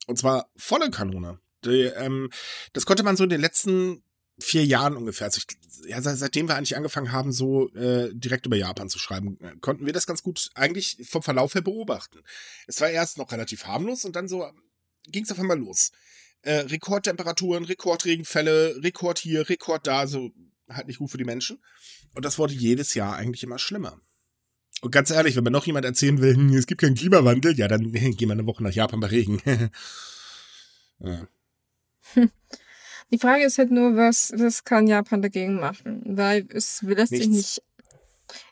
[0.06, 1.40] Und zwar volle Kanone.
[1.64, 2.30] Die, ähm,
[2.74, 4.04] das konnte man so in den letzten
[4.40, 8.56] vier Jahren ungefähr, also ich, ja, seitdem wir eigentlich angefangen haben, so äh, direkt über
[8.56, 12.20] Japan zu schreiben, äh, konnten wir das ganz gut eigentlich vom Verlauf her beobachten.
[12.68, 14.48] Es war erst noch relativ harmlos und dann so
[15.08, 15.92] ging es auf einmal los.
[16.48, 20.32] Äh, Rekordtemperaturen, Rekordregenfälle, Rekord hier, Rekord da, so
[20.70, 21.62] halt nicht gut für die Menschen.
[22.16, 24.00] Und das wurde jedes Jahr eigentlich immer schlimmer.
[24.82, 27.68] Und ganz ehrlich, wenn mir noch jemand erzählen will, hm, es gibt keinen Klimawandel, ja,
[27.68, 29.42] dann gehen wir eine Woche nach Japan bei Regen.
[31.00, 31.28] ja.
[33.12, 36.02] Die Frage ist halt nur, was, was kann Japan dagegen machen?
[36.06, 37.26] Weil es lässt Nichts.
[37.26, 37.62] sich nicht,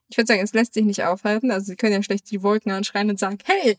[0.10, 1.50] ich würde sagen, es lässt sich nicht aufhalten.
[1.50, 3.78] Also sie können ja schlecht die Wolken anschreien und sagen, hey,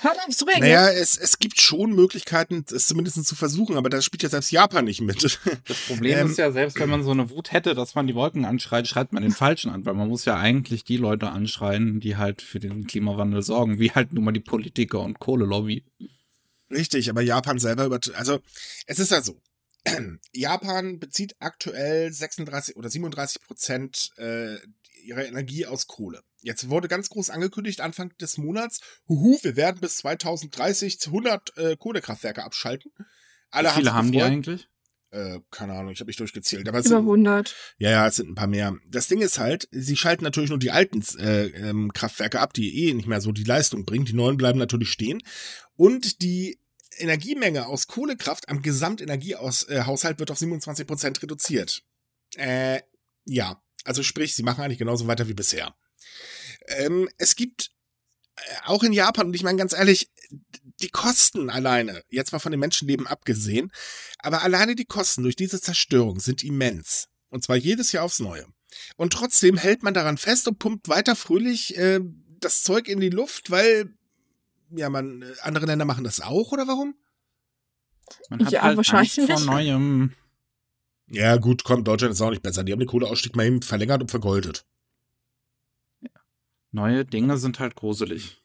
[0.00, 0.62] Hört auf zu regnen.
[0.62, 4.50] Naja, es, es gibt schon Möglichkeiten, es zumindest zu versuchen, aber da spielt ja selbst
[4.50, 5.22] Japan nicht mit.
[5.22, 8.14] Das Problem ähm, ist ja, selbst wenn man so eine Wut hätte, dass man die
[8.14, 12.00] Wolken anschreit, schreibt man den Falschen an, weil man muss ja eigentlich die Leute anschreien,
[12.00, 15.84] die halt für den Klimawandel sorgen, wie halt nun mal die Politiker und Kohlelobby.
[16.70, 18.40] Richtig, aber Japan selber über, also
[18.86, 19.40] es ist ja so.
[20.32, 24.56] Japan bezieht aktuell 36 oder 37 Prozent äh,
[25.04, 26.22] ihrer Energie aus Kohle.
[26.44, 31.76] Jetzt wurde ganz groß angekündigt, Anfang des Monats, huhu, wir werden bis 2030 100 äh,
[31.78, 32.92] Kohlekraftwerke abschalten.
[33.50, 34.68] Alle Wie viele haben die eigentlich?
[35.10, 36.68] Äh, keine Ahnung, ich habe nicht durchgezählt.
[36.68, 37.54] Aber Über sind, 100.
[37.78, 38.76] Ja, ja, es sind ein paar mehr.
[38.86, 42.88] Das Ding ist halt, sie schalten natürlich nur die alten äh, ähm, Kraftwerke ab, die
[42.88, 44.04] eh nicht mehr so die Leistung bringen.
[44.04, 45.22] Die neuen bleiben natürlich stehen.
[45.76, 46.60] Und die
[46.98, 51.84] Energiemenge aus Kohlekraft am Gesamtenergiehaushalt wird auf 27 Prozent reduziert.
[52.36, 52.80] Äh,
[53.24, 55.74] ja, also sprich, sie machen eigentlich genauso weiter wie bisher.
[56.66, 57.70] Ähm, es gibt
[58.36, 60.10] äh, auch in Japan, und ich meine ganz ehrlich,
[60.80, 63.70] die Kosten alleine, jetzt mal von den Menschenleben abgesehen,
[64.18, 67.08] aber alleine die Kosten durch diese Zerstörung sind immens.
[67.28, 68.46] Und zwar jedes Jahr aufs Neue.
[68.96, 72.00] Und trotzdem hält man daran fest und pumpt weiter fröhlich äh,
[72.40, 73.94] das Zeug in die Luft, weil
[74.70, 76.94] ja, man äh, andere Länder machen das auch oder warum?
[78.28, 80.12] Man hat ja, halt wahrscheinlich Angst vor neuem.
[81.08, 82.64] Ja, gut, kommt, Deutschland ist auch nicht besser.
[82.64, 84.66] Die haben den Kohleausstieg mal eben verlängert und vergoldet.
[86.74, 88.42] Neue Dinge sind halt gruselig.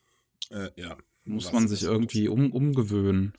[0.52, 0.96] Äh, ja.
[1.26, 3.34] Muss man sich irgendwie um, umgewöhnen.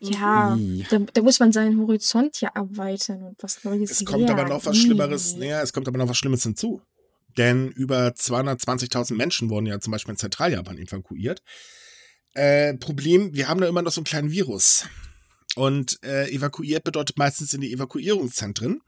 [0.00, 0.58] Ja,
[0.90, 4.64] da, da, muss man seinen Horizont ja erweitern und was Neues Es kommt aber noch
[4.64, 6.80] was Schlimmeres, naja, es kommt aber noch was Schlimmes hinzu.
[7.36, 11.42] Denn über 220.000 Menschen wurden ja zum Beispiel in Zentraljapan evakuiert.
[12.32, 14.86] Äh, Problem, wir haben da immer noch so einen kleinen Virus.
[15.54, 18.80] Und äh, evakuiert bedeutet meistens in die Evakuierungszentren.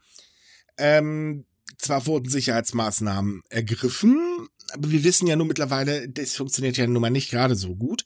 [0.77, 1.45] Ähm,
[1.77, 7.09] zwar wurden Sicherheitsmaßnahmen ergriffen, aber wir wissen ja nur mittlerweile, das funktioniert ja nun mal
[7.09, 8.03] nicht gerade so gut.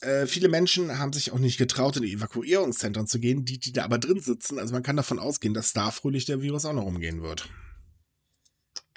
[0.00, 3.72] Äh, viele Menschen haben sich auch nicht getraut, in die Evakuierungszentren zu gehen, die, die
[3.72, 4.58] da aber drin sitzen.
[4.58, 7.48] Also man kann davon ausgehen, dass da fröhlich der Virus auch noch umgehen wird.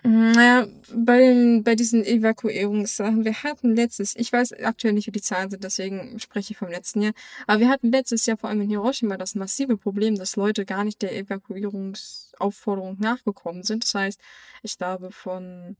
[0.03, 5.21] Naja, bei, den, bei diesen Evakuierungssachen, wir hatten letztes, ich weiß aktuell nicht, wie die
[5.21, 7.13] Zahlen sind, deswegen spreche ich vom letzten Jahr,
[7.47, 10.83] aber wir hatten letztes Jahr vor allem in Hiroshima das massive Problem, dass Leute gar
[10.83, 13.83] nicht der Evakuierungsaufforderung nachgekommen sind.
[13.83, 14.21] Das heißt,
[14.61, 15.75] ich glaube von,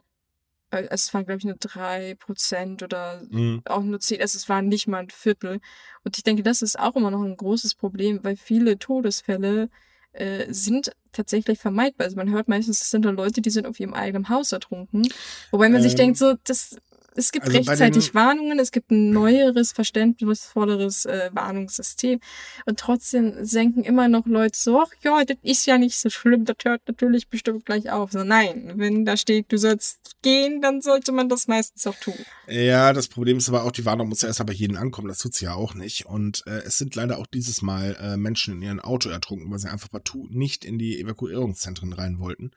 [0.71, 3.61] äh, es waren glaube ich nur drei Prozent oder mhm.
[3.65, 5.59] auch nur zehn, also es waren nicht mal ein Viertel.
[6.03, 9.69] Und ich denke, das ist auch immer noch ein großes Problem, weil viele Todesfälle
[10.13, 12.05] äh, sind tatsächlich vermeidbar.
[12.05, 15.07] Also man hört meistens, es sind da Leute, die sind auf ihrem eigenen Haus ertrunken.
[15.51, 16.77] Wobei man ähm, sich denkt, so, das
[17.17, 22.19] es gibt also rechtzeitig Warnungen, es gibt ein neueres, verständnisvolleres äh, Warnungssystem.
[22.65, 26.45] Und trotzdem senken immer noch Leute so, ach ja, das ist ja nicht so schlimm,
[26.45, 28.11] das hört natürlich bestimmt gleich auf.
[28.11, 32.13] So, nein, wenn da steht, du sollst gehen, dann sollte man das meistens auch tun.
[32.47, 35.17] Ja, das Problem ist aber auch, die Warnung muss ja erst bei jedem ankommen, das
[35.17, 36.05] tut sie ja auch nicht.
[36.05, 39.59] Und äh, es sind leider auch dieses Mal äh, Menschen in ihrem Auto ertrunken, weil
[39.59, 42.51] sie einfach partout nicht in die Evakuierungszentren rein wollten.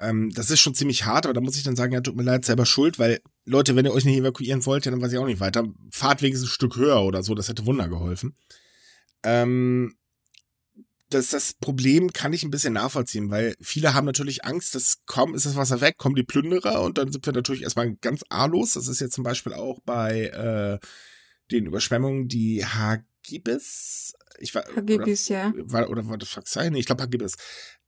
[0.00, 2.22] Ähm, das ist schon ziemlich hart, aber da muss ich dann sagen, ja, tut mir
[2.22, 5.18] leid, selber schuld, weil, Leute, wenn ihr euch nicht evakuieren wollt, ja, dann weiß ich
[5.18, 5.64] auch nicht weiter.
[5.90, 8.34] Fahrt wenigstens ein Stück höher oder so, das hätte Wunder geholfen.
[9.22, 9.94] Ähm,
[11.10, 15.34] das, das Problem kann ich ein bisschen nachvollziehen, weil viele haben natürlich Angst, dass kaum
[15.34, 18.74] ist das Wasser weg, kommen die Plünderer und dann sind wir natürlich erstmal ganz ahnlos.
[18.74, 20.86] Das ist jetzt zum Beispiel auch bei äh,
[21.50, 25.52] den Überschwemmungen, die Hagibis, ich war, Hagibis, oder, ja.
[25.56, 26.70] War, oder war das Faxai?
[26.70, 27.34] Nee, ich glaube Hagibis.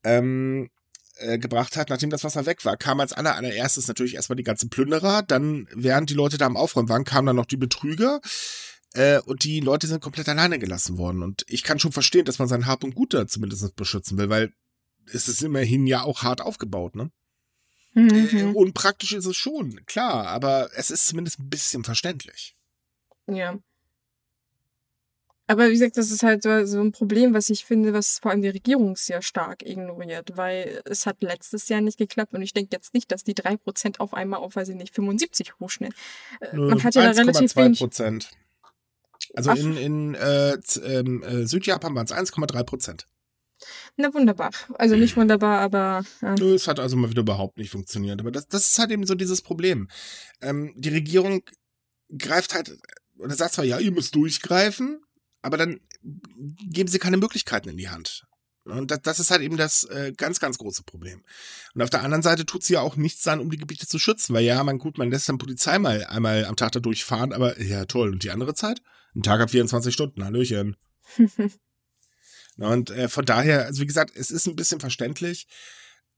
[0.03, 0.69] Ähm,
[1.17, 4.43] äh, gebracht hat, nachdem das Wasser weg war, kam als aller, allererstes natürlich erstmal die
[4.43, 8.21] ganzen Plünderer, dann, während die Leute da am Aufräumen waren, kamen dann noch die Betrüger,
[8.95, 11.23] äh, und die Leute sind komplett alleine gelassen worden.
[11.23, 14.29] Und ich kann schon verstehen, dass man sein Hab und Gut da zumindest beschützen will,
[14.29, 14.53] weil
[15.13, 17.11] es ist immerhin ja auch hart aufgebaut, ne?
[17.95, 18.29] Mhm.
[18.33, 22.57] Äh, unpraktisch ist es schon, klar, aber es ist zumindest ein bisschen verständlich.
[23.27, 23.59] Ja.
[25.53, 28.41] Aber wie gesagt, das ist halt so, ein Problem, was ich finde, was vor allem
[28.41, 32.71] die Regierung sehr stark ignoriert, weil es hat letztes Jahr nicht geklappt und ich denke
[32.73, 35.93] jetzt nicht, dass die 3% auf einmal auf, weiß ich nicht, 75 hochschnell.
[36.41, 37.81] Äh, Man hat ja da relativ wenig.
[37.81, 38.31] Prozent.
[39.35, 39.57] Also Ach.
[39.59, 43.07] in, in äh, ähm, äh, Südjapan waren es 1,3 Prozent.
[43.99, 44.53] Na wunderbar.
[44.79, 46.03] Also nicht wunderbar, aber.
[46.23, 46.35] Äh.
[46.39, 48.21] Nö, es hat also mal wieder überhaupt nicht funktioniert.
[48.21, 49.89] Aber das, das ist halt eben so dieses Problem.
[50.41, 51.43] Ähm, die Regierung
[52.17, 52.79] greift halt,
[53.19, 55.03] oder sagt zwar, ja, ihr müsst durchgreifen,
[55.43, 55.81] aber dann
[56.71, 58.25] geben sie keine Möglichkeiten in die Hand.
[58.65, 61.25] Und das, ist halt eben das äh, ganz, ganz große Problem.
[61.75, 63.99] Und auf der anderen Seite tut sie ja auch nichts dann, um die Gebiete zu
[63.99, 67.33] schützen, weil ja, man gut, man lässt dann Polizei mal einmal am Tag da durchfahren,
[67.33, 68.13] aber ja, toll.
[68.13, 68.81] Und die andere Zeit?
[69.17, 70.77] Ein Tag hat 24 Stunden, Hallöchen.
[72.57, 75.49] Und äh, von daher, also wie gesagt, es ist ein bisschen verständlich.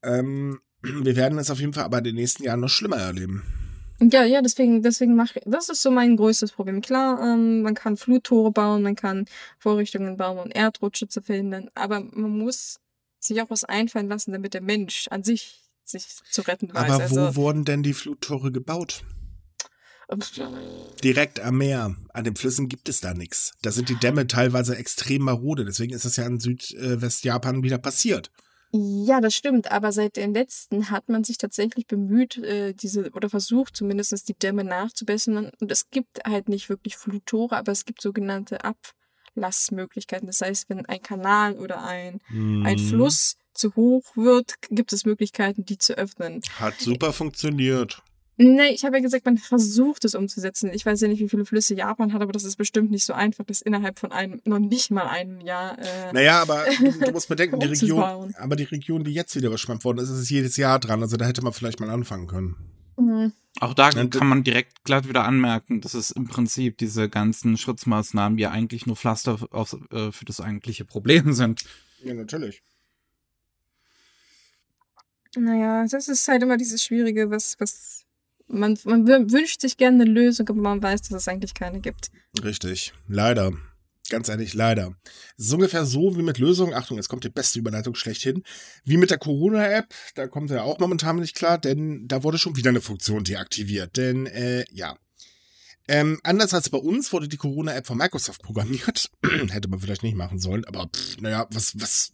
[0.03, 3.64] Ähm, wir werden es auf jeden Fall aber in den nächsten Jahren noch schlimmer erleben.
[4.01, 6.81] Ja, ja, deswegen, deswegen mache das ist so mein größtes Problem.
[6.81, 9.27] Klar, ähm, man kann Fluttore bauen, man kann
[9.59, 12.81] Vorrichtungen bauen, um Erdrutsche zu verhindern, aber man muss
[13.21, 16.91] sich auch was einfallen lassen, damit der Mensch an sich sich zu retten weiß.
[16.91, 19.05] Aber wo also, wurden denn die Fluttore gebaut?
[21.03, 21.95] Direkt am Meer.
[22.13, 23.53] An den Flüssen gibt es da nichts.
[23.63, 25.65] Da sind die Dämme teilweise extrem marode.
[25.65, 28.31] Deswegen ist das ja in Südwestjapan wieder passiert.
[28.77, 33.31] Ja, das stimmt, aber seit den letzten hat man sich tatsächlich bemüht, äh, diese oder
[33.31, 35.53] versucht zumindest die Dämme nachzubessern.
[35.61, 40.27] Und es gibt halt nicht wirklich Fluttore, aber es gibt sogenannte Ablassmöglichkeiten.
[40.27, 42.79] Das heißt, wenn ein Kanal oder ein, ein Mhm.
[42.79, 46.41] Fluss zu hoch wird, gibt es Möglichkeiten, die zu öffnen.
[46.59, 48.03] Hat super funktioniert.
[48.37, 50.71] Nee, ich habe ja gesagt, man versucht es umzusetzen.
[50.75, 53.13] Ich weiß ja nicht, wie viele Flüsse Japan hat, aber das ist bestimmt nicht so
[53.13, 55.79] einfach, das innerhalb von einem, noch nicht mal einem Jahr.
[55.79, 59.47] Äh, Naja, aber du, du musst bedenken, die Region, aber die Region, die jetzt wieder
[59.49, 61.01] überschwemmt worden ist, ist jedes Jahr dran.
[61.03, 62.57] Also da hätte man vielleicht mal anfangen können.
[62.97, 63.31] mh.
[63.61, 67.57] Auch da Und- kann man direkt glatt wieder anmerken, dass es im Prinzip diese ganzen
[67.57, 71.65] Schutzmaßnahmen ja eigentlich nur Pflaster auf, äh, für das eigentliche Problem sind.
[72.03, 72.63] Ja, natürlich.
[75.37, 78.04] Naja, das ist halt immer dieses Schwierige, was, was
[78.47, 81.81] man, man wü- wünscht sich gerne eine Lösung, aber man weiß, dass es eigentlich keine
[81.81, 82.11] gibt.
[82.43, 82.93] Richtig.
[83.09, 83.53] Leider.
[84.11, 84.95] Ganz ehrlich, leider.
[85.39, 86.75] Es ist ungefähr so wie mit Lösungen.
[86.75, 88.43] Achtung, jetzt kommt die beste Überleitung schlechthin.
[88.85, 89.95] Wie mit der Corona-App.
[90.15, 93.97] Da kommt er auch momentan nicht klar, denn da wurde schon wieder eine Funktion deaktiviert.
[93.97, 94.99] Denn, äh, ja.
[95.89, 99.11] Ähm, anders als bei uns wurde die Corona-App von Microsoft programmiert.
[99.51, 102.13] Hätte man vielleicht nicht machen sollen, aber pff, naja, was, was,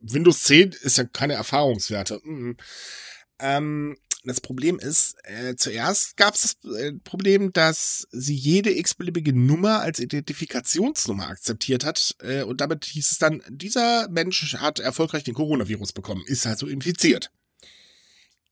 [0.00, 2.20] Windows 10 ist ja keine Erfahrungswerte.
[2.24, 2.56] Mhm.
[3.38, 9.32] Ähm, das Problem ist, äh, zuerst gab es das äh, Problem, dass sie jede x-beliebige
[9.32, 12.16] Nummer als Identifikationsnummer akzeptiert hat.
[12.20, 16.66] Äh, und damit hieß es dann, dieser Mensch hat erfolgreich den Coronavirus bekommen, ist also
[16.66, 17.30] infiziert.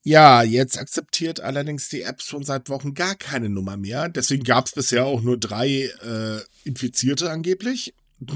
[0.05, 4.09] Ja, jetzt akzeptiert allerdings die App schon seit Wochen gar keine Nummer mehr.
[4.09, 7.95] Deswegen gab es bisher auch nur drei äh, Infizierte angeblich,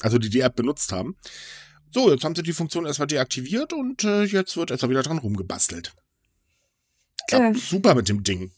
[0.00, 1.16] also die die App benutzt haben.
[1.90, 5.18] So, jetzt haben sie die Funktion erstmal deaktiviert und äh, jetzt wird erstmal wieder dran
[5.18, 5.92] rumgebastelt.
[7.28, 7.58] Klappt Äh.
[7.58, 8.50] super mit dem Ding.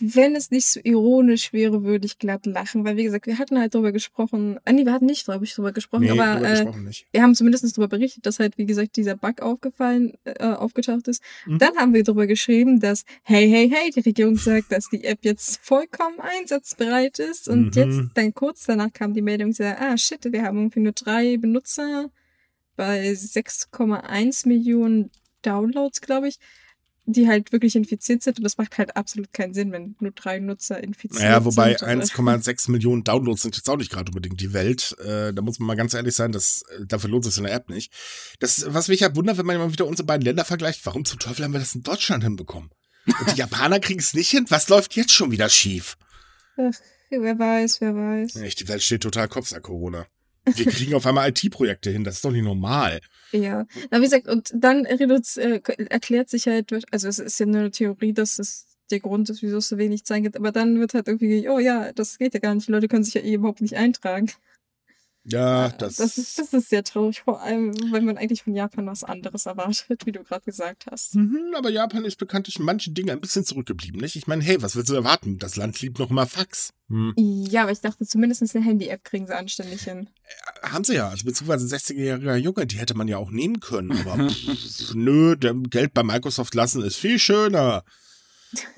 [0.00, 3.58] Wenn es nicht so ironisch wäre, würde ich glatt lachen, weil wie gesagt, wir hatten
[3.58, 4.58] halt drüber gesprochen.
[4.64, 7.06] Ah, nee, wir hatten nicht, glaube ich, drüber gesprochen, Nee, aber drüber äh, gesprochen nicht.
[7.12, 11.22] wir haben zumindest darüber berichtet, dass halt, wie gesagt, dieser Bug aufgefallen, äh, aufgetaucht ist.
[11.44, 11.58] Mhm.
[11.58, 15.18] Dann haben wir darüber geschrieben, dass, hey, hey, hey, die Regierung sagt, dass die App
[15.22, 17.46] jetzt vollkommen einsatzbereit ist.
[17.46, 17.82] Und Mhm.
[17.82, 20.92] jetzt, dann kurz danach kam die Meldung, die sagt, ah, shit, wir haben irgendwie nur
[20.92, 22.10] drei Benutzer
[22.76, 25.10] bei 6,1 Millionen
[25.42, 26.38] Downloads, glaube ich,
[27.06, 28.38] die halt wirklich infiziert sind.
[28.38, 32.02] Und das macht halt absolut keinen Sinn, wenn nur drei Nutzer infiziert Naja, wobei sind.
[32.02, 34.96] 1,6 Millionen Downloads sind jetzt auch nicht gerade unbedingt die Welt.
[35.00, 37.50] Äh, da muss man mal ganz ehrlich sein, das, äh, dafür lohnt sich so eine
[37.50, 37.92] App nicht.
[38.40, 41.20] Das, was mich ja wundert, wenn man mal wieder unsere beiden Länder vergleicht, warum zum
[41.20, 42.70] Teufel haben wir das in Deutschland hinbekommen?
[43.06, 44.46] Und die Japaner kriegen es nicht hin.
[44.48, 45.96] Was läuft jetzt schon wieder schief?
[46.56, 46.74] Ach,
[47.10, 48.36] wer weiß, wer weiß.
[48.36, 50.06] Echt, die Welt steht total Kopf seit Corona.
[50.54, 52.04] Wir kriegen auf einmal IT-Projekte hin.
[52.04, 53.00] Das ist doch nicht normal.
[53.32, 57.60] Ja, na wie gesagt, und dann äh, erklärt sich halt, also es ist ja nur
[57.60, 60.78] eine Theorie, dass das der Grund ist, wieso es so wenig Zeit gibt, aber dann
[60.78, 63.20] wird halt irgendwie, oh ja, das geht ja gar nicht, die Leute können sich ja
[63.20, 64.30] eh überhaupt nicht eintragen.
[65.28, 68.54] Ja, Äh, das, das ist, das ist sehr traurig, vor allem, weil man eigentlich von
[68.54, 71.16] Japan was anderes erwartet, wie du gerade gesagt hast.
[71.16, 74.14] Mhm, aber Japan ist bekanntlich in manchen Dingen ein bisschen zurückgeblieben, nicht?
[74.14, 75.38] Ich meine, hey, was willst du erwarten?
[75.38, 76.72] Das Land liebt noch immer Fax.
[76.88, 77.14] Hm.
[77.16, 80.08] Ja, aber ich dachte, zumindest eine Handy-App kriegen sie anständig hin.
[80.62, 84.28] Haben sie ja, also beziehungsweise 16-jähriger Junge, die hätte man ja auch nehmen können, aber
[84.30, 87.82] pff, nö, der Geld bei Microsoft lassen ist viel schöner.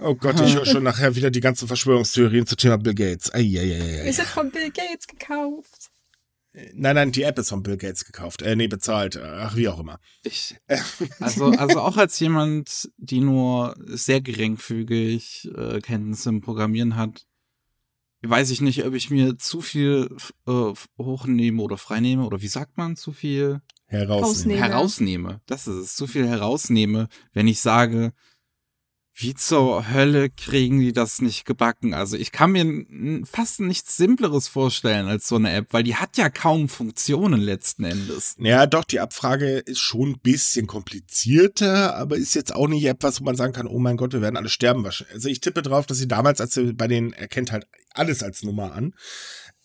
[0.00, 3.32] Oh Gott, ich höre schon nachher wieder die ganzen Verschwörungstheorien zum Thema Bill Gates.
[3.34, 4.08] Eieieiei.
[4.08, 5.77] Ist es von Bill Gates gekauft?
[6.52, 8.42] Nein, nein, die App ist von Bill Gates gekauft.
[8.42, 9.16] Äh, nee, bezahlt.
[9.16, 10.00] Ach, wie auch immer.
[10.24, 10.56] Ich,
[11.20, 17.26] also, also auch als jemand, die nur sehr geringfügig äh, Kenntnisse im Programmieren hat,
[18.22, 20.08] weiß ich nicht, ob ich mir zu viel
[20.46, 24.24] äh, hochnehme oder freinehme oder wie sagt man, zu viel Herausnehmen.
[24.24, 24.61] Ausnehmen.
[24.61, 24.72] Nehme.
[24.72, 25.40] herausnehme.
[25.46, 28.12] Das ist es, zu viel herausnehme, wenn ich sage,
[29.20, 31.92] wie zur Hölle kriegen die das nicht gebacken?
[31.92, 36.16] Also ich kann mir fast nichts Simpleres vorstellen als so eine App, weil die hat
[36.16, 38.37] ja kaum Funktionen letzten Endes.
[38.38, 43.20] Ja, doch, die Abfrage ist schon ein bisschen komplizierter, aber ist jetzt auch nicht etwas,
[43.20, 44.87] wo man sagen kann, oh mein Gott, wir werden alle sterben.
[44.87, 48.44] Also ich tippe drauf, dass sie damals, als sie bei denen erkennt halt alles als
[48.44, 48.94] Nummer an,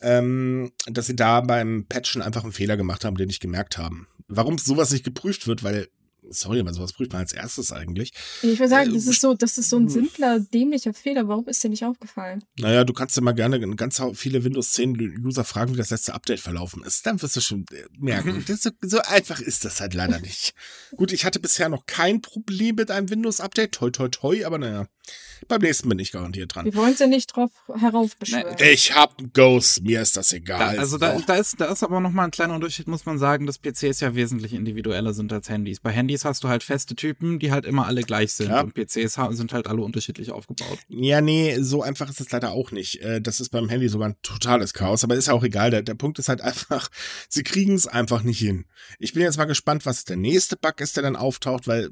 [0.02, 4.08] ähm, dass sie da beim Patchen einfach einen Fehler gemacht haben, den nicht gemerkt haben.
[4.28, 5.90] Warum sowas nicht geprüft wird, weil
[6.30, 8.12] sorry, aber sowas prüft man als erstes eigentlich.
[8.42, 11.28] Ich würde sagen, das ist so, das ist so ein simpler, dämlicher Fehler.
[11.28, 12.44] Warum ist dir nicht aufgefallen?
[12.58, 16.14] Naja, du kannst ja mal gerne ganz viele Windows 10 User fragen, wie das letzte
[16.14, 17.06] Update verlaufen ist.
[17.06, 18.44] Dann wirst du schon äh, merken.
[18.48, 20.54] so, so, einfach ist das halt leider nicht.
[20.96, 23.74] Gut, ich hatte bisher noch kein Problem mit einem Windows-Update.
[23.74, 24.88] Toi, toi, toi, aber naja.
[25.48, 26.66] Beim nächsten bin ich garantiert dran.
[26.66, 28.56] Wir wollen ja nicht drauf heraufbeschwören.
[28.60, 30.76] Ich hab Ghost, mir ist das egal.
[30.76, 33.20] Da, also da, da, ist, da ist aber noch mal ein kleiner Unterschied, muss man
[33.20, 35.80] sagen, dass PCs ja wesentlich individueller sind als Handys.
[35.80, 38.50] Bei Handys hast du halt feste Typen, die halt immer alle gleich sind.
[38.50, 38.62] Ja.
[38.62, 40.80] Und PCs sind halt alle unterschiedlich aufgebaut.
[40.88, 43.02] Ja, nee, so einfach ist es leider auch nicht.
[43.02, 45.72] Äh, das ist beim Handy sogar ein totales Chaos, aber ist ja auch egal.
[45.72, 46.90] Der, der Punkt ist halt einfach,
[47.30, 48.66] sie kriegen es einfach nicht hin.
[49.00, 51.92] Ich bin jetzt mal gespannt, was der nächste Bug ist, der dann auftaucht, weil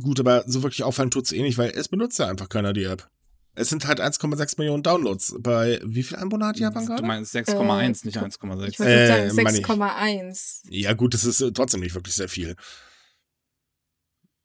[0.00, 2.84] Gut, aber so wirklich auffallen tut's eh nicht, weil es benutzt ja einfach keiner die
[2.84, 3.08] App.
[3.54, 5.34] Es sind halt 1,6 Millionen Downloads.
[5.38, 7.00] Bei wie viel Einwohner hat Japan gerade?
[7.00, 8.68] Du meinst 6,1, äh, nicht 1,6.
[8.68, 10.62] Ich würde äh, sagen 6,1.
[10.68, 12.54] Ja gut, das ist äh, trotzdem nicht wirklich sehr viel.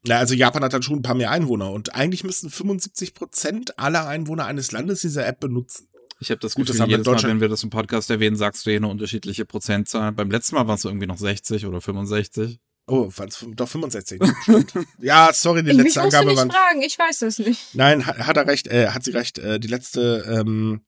[0.03, 3.77] Na, also Japan hat dann schon ein paar mehr Einwohner und eigentlich müssten 75 Prozent
[3.77, 5.87] aller Einwohner eines Landes diese App benutzen.
[6.19, 8.65] Ich habe das Gut, Gefühl, das jedes Mal, wenn wir das im Podcast erwähnen, sagst
[8.65, 10.11] du hier eine unterschiedliche Prozentzahl.
[10.11, 12.59] Beim letzten Mal war es irgendwie noch 60 oder 65.
[12.91, 13.09] Oh,
[13.55, 14.21] doch 65.
[14.99, 16.43] ja, sorry, die letzte ich Angabe war.
[16.43, 17.73] nicht fragen, ich weiß das nicht.
[17.73, 19.37] Nein, hat, hat er recht, äh, hat sie recht.
[19.37, 20.81] Äh, die letzte ähm,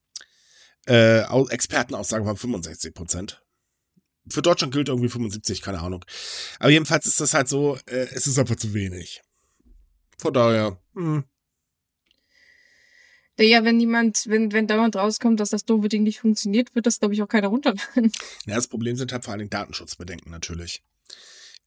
[0.86, 3.42] äh, Expertenaussage war 65 Prozent.
[4.28, 6.04] Für Deutschland gilt irgendwie 75, keine Ahnung.
[6.60, 9.22] Aber jedenfalls ist das halt so, äh, es ist einfach zu wenig.
[10.18, 11.24] Von daher, hm.
[13.40, 17.00] Ja, wenn jemand, wenn, wenn dauernd rauskommt, dass das doofe Ding nicht funktioniert, wird das,
[17.00, 18.12] glaube ich, auch keiner runterladen.
[18.46, 20.84] Ja, das Problem sind halt vor allem Datenschutzbedenken natürlich.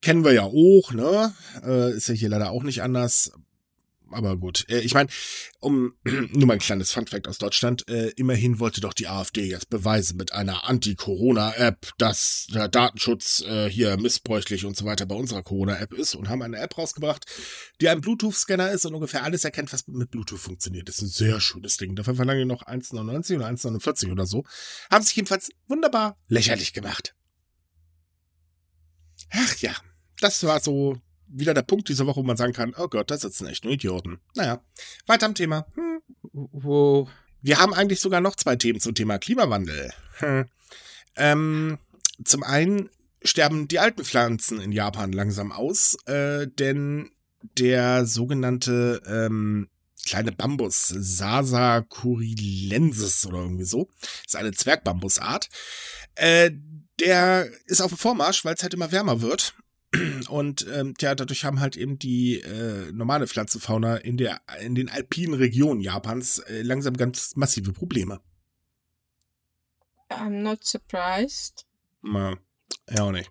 [0.02, 1.34] Kennen wir ja auch, ne?
[1.64, 3.32] Äh, ist ja hier leider auch nicht anders.
[4.12, 5.08] Aber gut, äh, ich meine,
[5.58, 7.88] um nur mal ein kleines Funfact aus Deutschland.
[7.88, 13.68] Äh, immerhin wollte doch die AfD jetzt beweisen mit einer Anti-Corona-App, dass der Datenschutz äh,
[13.68, 17.26] hier missbräuchlich und so weiter bei unserer Corona-App ist und haben eine App rausgebracht,
[17.80, 20.88] die ein Bluetooth-Scanner ist und ungefähr alles erkennt, was mit Bluetooth funktioniert.
[20.88, 21.96] Das ist ein sehr schönes Ding.
[21.96, 24.44] Dafür verlangen die noch 1,99 oder 1,49 oder so.
[24.90, 27.15] Haben sich jedenfalls wunderbar lächerlich gemacht.
[29.30, 29.74] Ach ja,
[30.20, 33.18] das war so wieder der Punkt dieser Woche, wo man sagen kann, oh Gott, da
[33.18, 34.20] sitzen echt nur Idioten.
[34.34, 34.62] Naja,
[35.06, 35.66] weiter am Thema.
[35.74, 36.00] Hm.
[36.32, 37.08] Wo?
[37.42, 39.92] Wir haben eigentlich sogar noch zwei Themen zum Thema Klimawandel.
[40.18, 40.46] Hm.
[41.16, 41.78] Ähm,
[42.24, 42.90] zum einen
[43.22, 47.10] sterben die alten Pflanzen in Japan langsam aus, äh, denn
[47.58, 49.68] der sogenannte ähm,
[50.06, 53.88] kleine Bambus, Sasa curilensis oder irgendwie so,
[54.24, 55.48] ist eine Zwergbambusart.
[56.14, 56.52] Äh,
[57.00, 59.54] der ist auf dem Vormarsch, weil es halt immer wärmer wird.
[60.28, 64.88] Und ähm, tja, dadurch haben halt eben die äh, normale Pflanzenfauna in, der, in den
[64.88, 68.20] alpinen Regionen Japans äh, langsam ganz massive Probleme.
[70.10, 71.66] I'm not surprised.
[72.02, 72.36] Na,
[72.90, 73.30] ja auch nicht.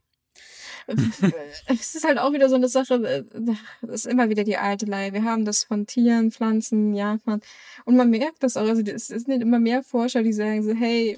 [1.67, 4.85] es ist halt auch wieder so eine Sache, es äh, ist immer wieder die alte
[4.85, 5.13] Leihe.
[5.13, 7.41] Wir haben das von Tieren, Pflanzen, Japan.
[7.85, 8.67] Und man merkt das auch.
[8.67, 11.17] Also es sind immer mehr Forscher, die sagen so, hey,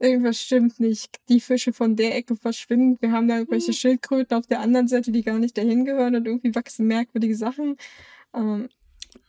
[0.00, 1.18] irgendwas stimmt nicht.
[1.28, 2.98] Die Fische von der Ecke verschwinden.
[3.00, 3.74] Wir haben da irgendwelche hm.
[3.74, 7.76] Schildkröten auf der anderen Seite, die gar nicht dahin gehören und irgendwie wachsen merkwürdige Sachen.
[8.34, 8.68] Ähm,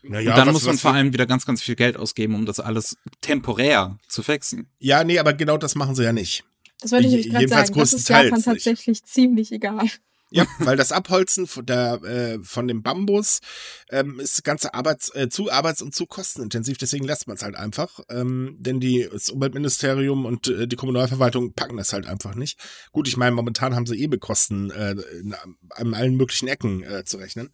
[0.03, 2.45] naja, und dann was, muss man vor allem wieder ganz, ganz viel Geld ausgeben, um
[2.45, 4.67] das alles temporär zu fixen.
[4.79, 6.43] Ja, nee, aber genau das machen sie ja nicht.
[6.79, 7.73] Das wollte ich nämlich gerade sagen.
[7.79, 9.87] Das ist Japan tatsächlich ziemlich egal.
[10.33, 13.41] Ja, weil das Abholzen von, der, äh, von dem Bambus
[13.89, 17.55] ähm, ist ganze Arbeits, äh, zu arbeits- und zu kostenintensiv, deswegen lässt man es halt
[17.55, 17.99] einfach.
[18.09, 22.57] Ähm, denn die, das Umweltministerium und äh, die Kommunalverwaltung packen das halt einfach nicht.
[22.93, 25.35] Gut, ich meine, momentan haben sie eh Bekosten äh, in,
[25.69, 27.53] an allen möglichen Ecken äh, zu rechnen.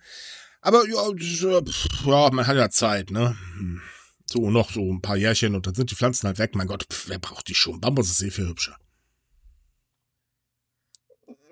[0.62, 1.02] Aber ja,
[2.06, 3.36] ja, man hat ja Zeit, ne?
[3.58, 3.82] Hm.
[4.30, 6.54] So, noch so ein paar Jährchen und dann sind die Pflanzen halt weg.
[6.54, 7.80] Mein Gott, pff, wer braucht die schon?
[7.80, 8.78] Bambus ist eh viel hübscher.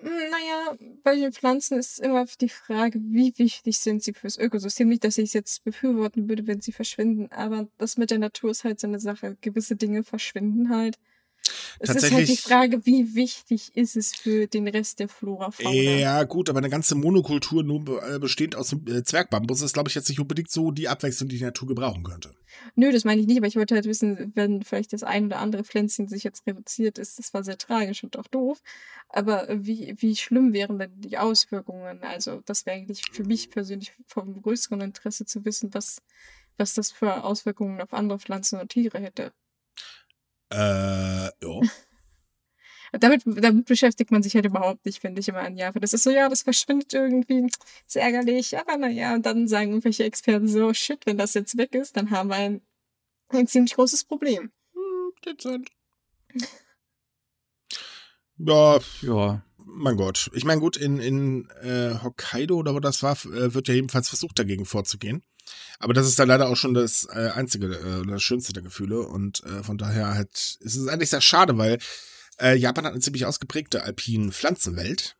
[0.06, 4.88] Naja, bei den Pflanzen ist immer die Frage, wie wichtig sind sie fürs Ökosystem.
[4.88, 8.52] Nicht, dass ich es jetzt befürworten würde, wenn sie verschwinden, aber das mit der Natur
[8.52, 9.36] ist halt so eine Sache.
[9.40, 10.96] Gewisse Dinge verschwinden halt.
[11.78, 15.70] Es ist halt die Frage, wie wichtig ist es für den Rest der Flora, Fauna?
[15.70, 19.94] Ja, gut, aber eine ganze Monokultur nur äh, bestehend aus äh, Zwergbambus ist, glaube ich,
[19.94, 22.34] jetzt nicht unbedingt so die Abwechslung, die die Natur gebrauchen könnte.
[22.74, 25.38] Nö, das meine ich nicht, aber ich wollte halt wissen, wenn vielleicht das ein oder
[25.38, 28.62] andere Pflänzchen sich jetzt reduziert ist, das war sehr tragisch und auch doof.
[29.08, 32.02] Aber wie, wie schlimm wären denn die Auswirkungen?
[32.02, 36.02] Also, das wäre eigentlich für mich persönlich vom größeren Interesse zu wissen, was,
[36.56, 39.32] was das für Auswirkungen auf andere Pflanzen und Tiere hätte.
[40.50, 41.32] Äh, ja.
[42.92, 45.78] damit, damit beschäftigt man sich halt überhaupt nicht, finde ich immer an Java.
[45.80, 47.48] Das ist so, ja, das verschwindet irgendwie,
[47.86, 51.74] ist ärgerlich, aber naja, und dann sagen irgendwelche Experten so, shit, wenn das jetzt weg
[51.74, 52.60] ist, dann haben wir ein,
[53.28, 54.52] ein ziemlich großes Problem.
[54.74, 55.70] Hm, dezent.
[58.38, 59.45] Ja, Ja.
[59.76, 60.30] Mein Gott.
[60.32, 64.08] Ich meine, gut, in, in äh, Hokkaido oder wo das war, äh, wird ja jedenfalls
[64.08, 65.22] versucht, dagegen vorzugehen.
[65.78, 69.00] Aber das ist dann leider auch schon das äh, einzige, äh, das schönste der Gefühle.
[69.00, 71.78] Und äh, von daher halt, ist es eigentlich sehr schade, weil
[72.40, 75.16] äh, Japan hat eine ziemlich ausgeprägte alpine Pflanzenwelt.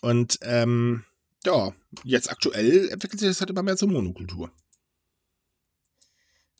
[0.00, 1.04] Und ähm,
[1.44, 1.72] ja,
[2.04, 4.50] jetzt aktuell entwickelt sich das halt immer mehr zur Monokultur.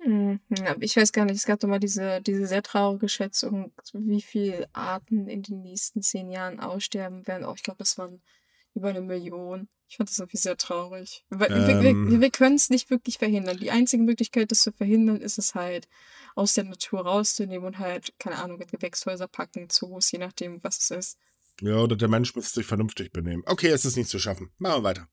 [0.06, 0.40] Mhm.
[0.66, 4.22] Aber ich weiß gar nicht, es gab doch mal diese, diese sehr traurige Schätzung, wie
[4.22, 7.44] viele Arten in den nächsten zehn Jahren aussterben werden.
[7.44, 8.22] Oh, ich glaube, das waren
[8.74, 9.68] über eine Million.
[9.88, 11.24] Ich fand das irgendwie sehr traurig.
[11.28, 12.10] Weil wir, Ähm.
[12.10, 13.56] wir, wir können es nicht wirklich verhindern.
[13.56, 15.88] Die einzige Möglichkeit, das zu verhindern, ist es halt,
[16.36, 20.78] aus der Natur rauszunehmen und halt, keine Ahnung, in Gewächshäuser packen, Zoos, je nachdem, was
[20.78, 21.18] es ist.
[21.60, 23.42] Ja, oder der Mensch müsste sich vernünftig benehmen.
[23.46, 24.50] Okay, es ist nicht zu schaffen.
[24.58, 25.08] Machen wir weiter.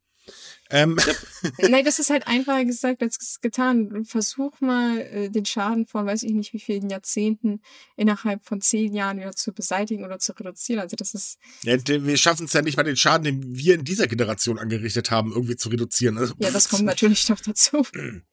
[0.70, 0.98] Ähm,
[1.60, 4.06] Nein, das ist halt einfacher gesagt als getan.
[4.06, 7.62] Versuch mal, äh, den Schaden von weiß ich nicht wie vielen Jahrzehnten
[7.96, 10.82] innerhalb von zehn Jahren wieder zu beseitigen oder zu reduzieren.
[10.82, 13.84] Also das ist, ja, wir schaffen es ja nicht mal den Schaden, den wir in
[13.84, 16.18] dieser Generation angerichtet haben, irgendwie zu reduzieren.
[16.18, 17.86] Also, ja, das kommt natürlich noch dazu.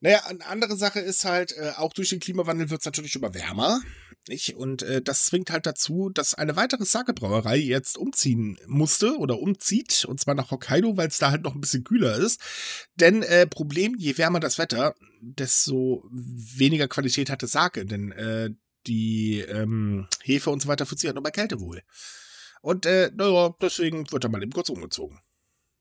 [0.00, 3.34] Naja, eine andere Sache ist halt, äh, auch durch den Klimawandel wird es natürlich immer
[3.34, 3.80] wärmer.
[4.28, 4.56] Nicht?
[4.56, 10.04] Und äh, das zwingt halt dazu, dass eine weitere Sake-Brauerei jetzt umziehen musste oder umzieht.
[10.04, 12.40] Und zwar nach Hokkaido, weil es da halt noch ein bisschen kühler ist.
[12.94, 17.86] Denn äh, Problem, je wärmer das Wetter, desto weniger Qualität hatte Sake.
[17.86, 18.50] Denn äh,
[18.86, 21.82] die ähm, Hefe und so weiter sich halt nur bei Kälte wohl.
[22.60, 25.20] Und äh, naja, deswegen wird er mal eben kurz umgezogen.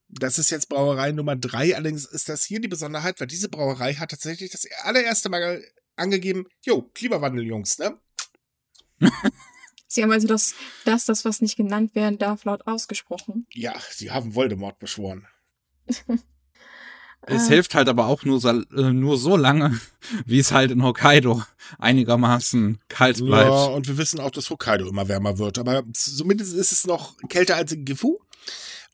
[0.09, 1.75] Das ist jetzt Brauerei Nummer drei.
[1.75, 5.63] Allerdings ist das hier die Besonderheit, weil diese Brauerei hat tatsächlich das allererste Mal
[5.95, 7.99] angegeben, jo, Klimawandel, Jungs, ne?
[9.87, 10.53] Sie haben also das,
[10.85, 13.47] das, das, was nicht genannt werden darf, laut ausgesprochen.
[13.53, 15.25] Ja, sie haben Voldemort beschworen.
[17.21, 19.79] Es Äh, hilft halt aber auch nur so, äh, nur so lange,
[20.25, 21.41] wie es halt in Hokkaido
[21.79, 23.49] einigermaßen kalt bleibt.
[23.49, 25.57] Ja, und wir wissen auch, dass Hokkaido immer wärmer wird.
[25.57, 28.19] Aber zumindest ist es noch kälter als in Gifu.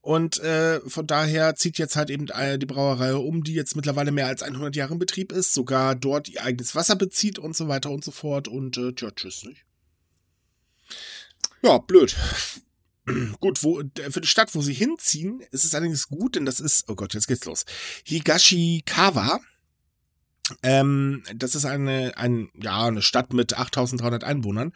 [0.04, 4.12] Und äh, von daher zieht jetzt halt eben äh, die Brauerei um, die jetzt mittlerweile
[4.12, 7.70] mehr als 100 Jahre in Betrieb ist, sogar dort ihr eigenes Wasser bezieht und so
[7.70, 8.50] weiter und so fort.
[8.50, 9.64] Und äh, tja, tschüss, nicht?
[11.62, 12.18] Ja, blöd.
[13.40, 16.90] Gut, wo, für die Stadt, wo sie hinziehen, ist es allerdings gut, denn das ist,
[16.90, 17.64] oh Gott, jetzt geht's los.
[18.06, 19.40] Higashikawa.
[20.64, 24.74] Ähm, das ist eine, ein, ja, eine Stadt mit 8300 Einwohnern.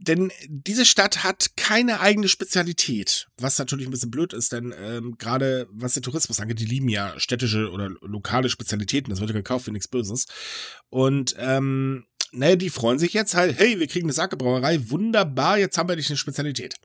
[0.00, 5.18] Denn diese Stadt hat keine eigene Spezialität, was natürlich ein bisschen blöd ist, denn ähm,
[5.18, 9.36] gerade was den Tourismus angeht, die lieben ja städtische oder lokale Spezialitäten, das wird ja
[9.36, 10.26] gekauft für nichts Böses.
[10.88, 15.76] Und ähm, naja, die freuen sich jetzt halt, hey, wir kriegen eine Sake-Brauerei, wunderbar, jetzt
[15.78, 16.76] haben wir nicht eine Spezialität.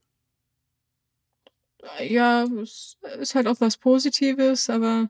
[1.99, 5.09] ja, es ist halt auch was Positives, aber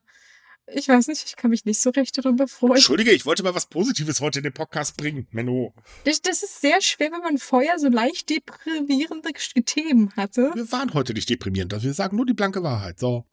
[0.67, 2.75] ich weiß nicht, ich kann mich nicht so recht darüber freuen.
[2.75, 5.73] Entschuldige, ich wollte mal was Positives heute in den Podcast bringen, Menno.
[6.05, 9.31] Das, das ist sehr schwer, wenn man vorher so leicht deprimierende
[9.65, 10.51] Themen hatte.
[10.55, 13.25] Wir waren heute nicht deprimierend, also wir sagen nur die blanke Wahrheit, so.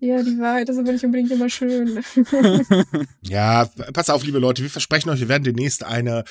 [0.00, 2.02] Ja, die Wahrheit ist aber nicht unbedingt immer schön.
[3.22, 6.24] Ja, pass auf, liebe Leute, wir versprechen euch, wir werden demnächst eine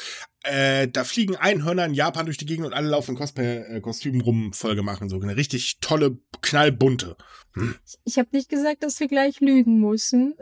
[0.43, 4.53] äh, Da fliegen Einhörner in Japan durch die Gegend und alle laufen in Cosplay-Kostümen rum
[4.53, 5.09] Folge machen.
[5.09, 7.17] So eine richtig tolle, knallbunte.
[7.53, 7.75] Hm.
[8.05, 10.35] Ich habe nicht gesagt, dass wir gleich lügen müssen.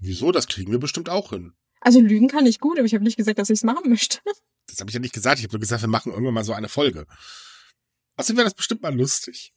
[0.00, 0.32] Wieso?
[0.32, 1.52] Das kriegen wir bestimmt auch hin.
[1.80, 4.18] Also lügen kann ich gut, aber ich habe nicht gesagt, dass ich es machen möchte.
[4.66, 5.38] Das habe ich ja nicht gesagt.
[5.38, 7.06] Ich habe nur gesagt, wir machen irgendwann mal so eine Folge.
[8.16, 9.54] Außerdem wäre das bestimmt mal lustig.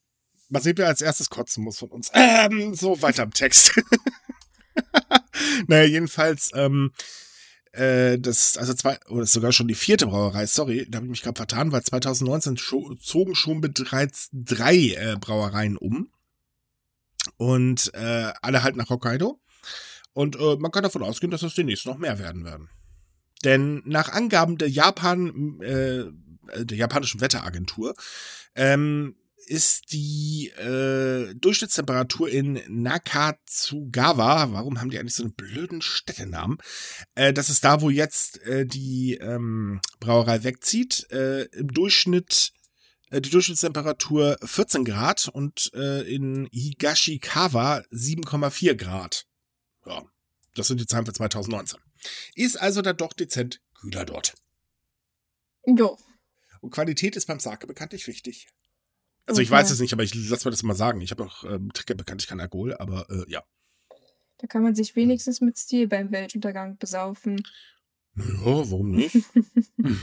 [0.52, 2.12] Mal sehen, wer als erstes kotzen muss von uns.
[2.14, 3.72] Ähm, so weiter im Text.
[5.68, 6.92] naja, jedenfalls, ähm,
[7.72, 11.12] äh, das, also zwei, oder ist sogar schon die vierte Brauerei, sorry, da habe ich
[11.12, 16.12] mich gerade vertan, weil 2019 scho zogen schon bereits drei äh, Brauereien um.
[17.38, 19.40] Und äh, alle halt nach Hokkaido.
[20.12, 22.70] Und äh, man kann davon ausgehen, dass das demnächst noch mehr werden werden.
[23.46, 26.06] Denn nach Angaben der Japan, äh,
[26.58, 27.96] der japanischen Wetteragentur,
[28.56, 29.16] ähm,
[29.48, 36.58] ist die äh, Durchschnittstemperatur in Nakatsugawa, warum haben die eigentlich so einen blöden Städtenamen?
[37.16, 41.08] Äh, das ist da, wo jetzt äh, die ähm, Brauerei wegzieht.
[41.12, 42.54] Äh, Im Durchschnitt
[43.12, 49.26] äh, die Durchschnittstemperatur 14 Grad und äh, in Higashikawa 7,4 Grad.
[49.86, 50.04] Ja,
[50.56, 51.80] das sind die Zahlen für 2019.
[52.36, 54.34] Ist also dann doch dezent kühler dort.
[55.66, 55.98] Jo.
[56.62, 58.48] Und Qualität ist beim Sake bekanntlich wichtig.
[59.32, 59.58] Also ich Okay.
[59.60, 61.02] weiß es nicht, aber ich lass mir das mal sagen.
[61.02, 63.44] Ich habe auch ähm, bekanntlich keinen Alkohol, aber äh, ja.
[64.38, 67.44] Da kann man sich wenigstens mit Stil beim Weltuntergang besaufen.
[68.16, 69.16] Ja, warum nicht?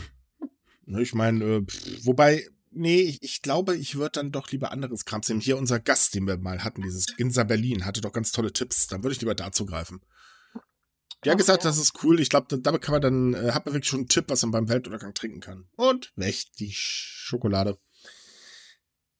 [0.90, 1.66] Ne, ich meine, äh,
[2.04, 5.42] wobei, nee, ich, ich glaube, ich würde dann doch lieber anderes Krams nehmen.
[5.42, 8.86] Hier unser Gast, den wir mal hatten, dieses Ginza Berlin, hatte doch ganz tolle Tipps.
[8.86, 10.00] Dann würde ich lieber dazu greifen.
[11.24, 11.68] Die hat gesagt, ja.
[11.68, 12.20] das ist cool.
[12.20, 14.50] Ich glaube, damit kann man dann, äh, hat man wirklich schon einen Tipp, was man
[14.52, 15.68] beim Weltuntergang trinken kann.
[15.76, 17.78] Und weg die Schokolade.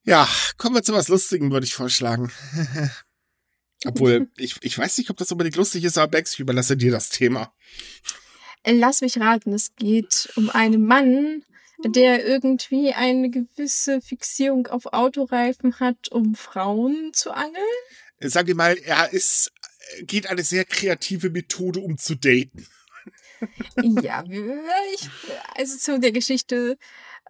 [0.03, 0.27] Ja,
[0.57, 2.31] kommen wir zu was Lustigem, würde ich vorschlagen.
[3.85, 6.91] Obwohl, ich, ich weiß nicht, ob das unbedingt lustig ist, aber Bex, ich überlasse dir
[6.91, 7.53] das Thema.
[8.65, 11.43] Lass mich raten, es geht um einen Mann,
[11.85, 17.63] der irgendwie eine gewisse Fixierung auf Autoreifen hat, um Frauen zu angeln.
[18.19, 19.53] Sag dir mal, er ist,
[20.01, 22.67] geht eine sehr kreative Methode, um zu daten.
[23.81, 24.25] ja,
[24.93, 25.09] ich,
[25.55, 26.77] also zu der Geschichte.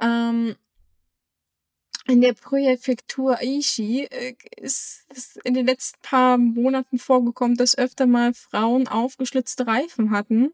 [0.02, 0.56] Ähm,
[2.10, 8.08] in der Präfektur Aichi äh, ist es in den letzten paar Monaten vorgekommen, dass öfter
[8.08, 10.52] mal Frauen aufgeschlitzte Reifen hatten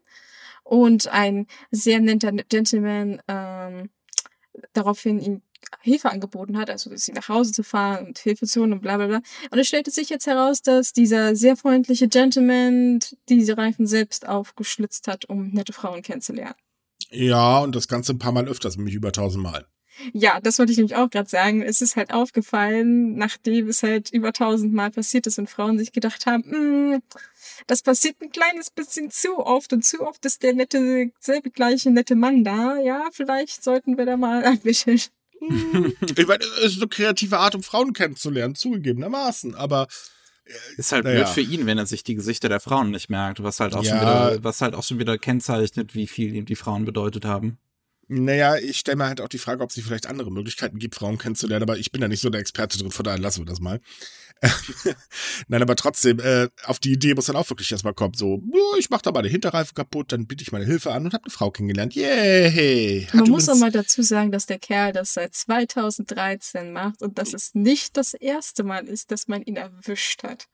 [0.64, 3.88] und ein sehr netter Gentleman ähm,
[4.74, 5.42] daraufhin ihm
[5.80, 8.98] Hilfe angeboten hat, also sie nach Hause zu fahren und Hilfe zu holen und bla
[8.98, 9.22] bla bla.
[9.50, 15.08] Und es stellte sich jetzt heraus, dass dieser sehr freundliche Gentleman diese Reifen selbst aufgeschlitzt
[15.08, 16.54] hat, um nette Frauen kennenzulernen.
[17.10, 19.66] Ja, und das Ganze ein paar Mal öfters, nämlich über tausendmal.
[20.12, 21.62] Ja, das wollte ich nämlich auch gerade sagen.
[21.62, 26.26] Es ist halt aufgefallen, nachdem es halt über tausendmal passiert ist und Frauen sich gedacht
[26.26, 26.42] haben,
[26.94, 27.02] "Mm,
[27.66, 31.90] das passiert ein kleines bisschen zu oft und zu oft ist der nette, selbe gleiche
[31.90, 32.78] nette Mann da.
[32.78, 35.00] Ja, vielleicht sollten wir da mal ein bisschen.
[36.16, 39.86] Ich meine, es ist eine kreative Art, um Frauen kennenzulernen, zugegebenermaßen, aber
[40.76, 41.24] Ist halt Naja.
[41.24, 43.82] blöd für ihn, wenn er sich die Gesichter der Frauen nicht merkt, was halt auch
[43.84, 44.00] schon Ja.
[44.02, 47.58] wieder, was halt auch schon wieder kennzeichnet, wie viel ihm die Frauen bedeutet haben.
[48.08, 50.94] Naja, ich stelle mir halt auch die Frage, ob es nicht vielleicht andere Möglichkeiten gibt,
[50.94, 53.46] Frauen kennenzulernen, aber ich bin da nicht so der Experte drin, von daher lassen wir
[53.46, 53.80] das mal.
[55.48, 58.78] Nein, aber trotzdem, äh, auf die Idee muss dann auch wirklich erstmal kommen, so, "Ja,
[58.78, 61.32] ich mach da meine Hinterreifen kaputt, dann biete ich meine Hilfe an und habe eine
[61.32, 61.94] Frau kennengelernt.
[61.94, 63.06] Yay!
[63.06, 67.18] Hat Man muss auch mal dazu sagen, dass der Kerl das seit 2013 macht und
[67.18, 70.46] dass es nicht das erste Mal ist, dass man ihn erwischt hat.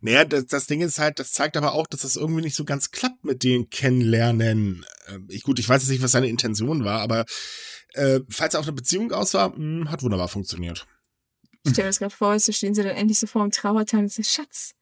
[0.00, 2.64] Naja, das, das Ding ist halt, das zeigt aber auch, dass das irgendwie nicht so
[2.64, 4.84] ganz klappt mit den Kennenlernen.
[5.08, 7.24] Ähm, Ich, gut, ich weiß jetzt nicht, was seine Intention war, aber
[7.94, 10.86] äh, falls er auf eine Beziehung aus war, mh, hat wunderbar funktioniert.
[11.64, 14.00] Ich stelle mir das gerade vor, so stehen sie dann endlich so vor dem Trauertag
[14.00, 14.74] und sagen, Schatz,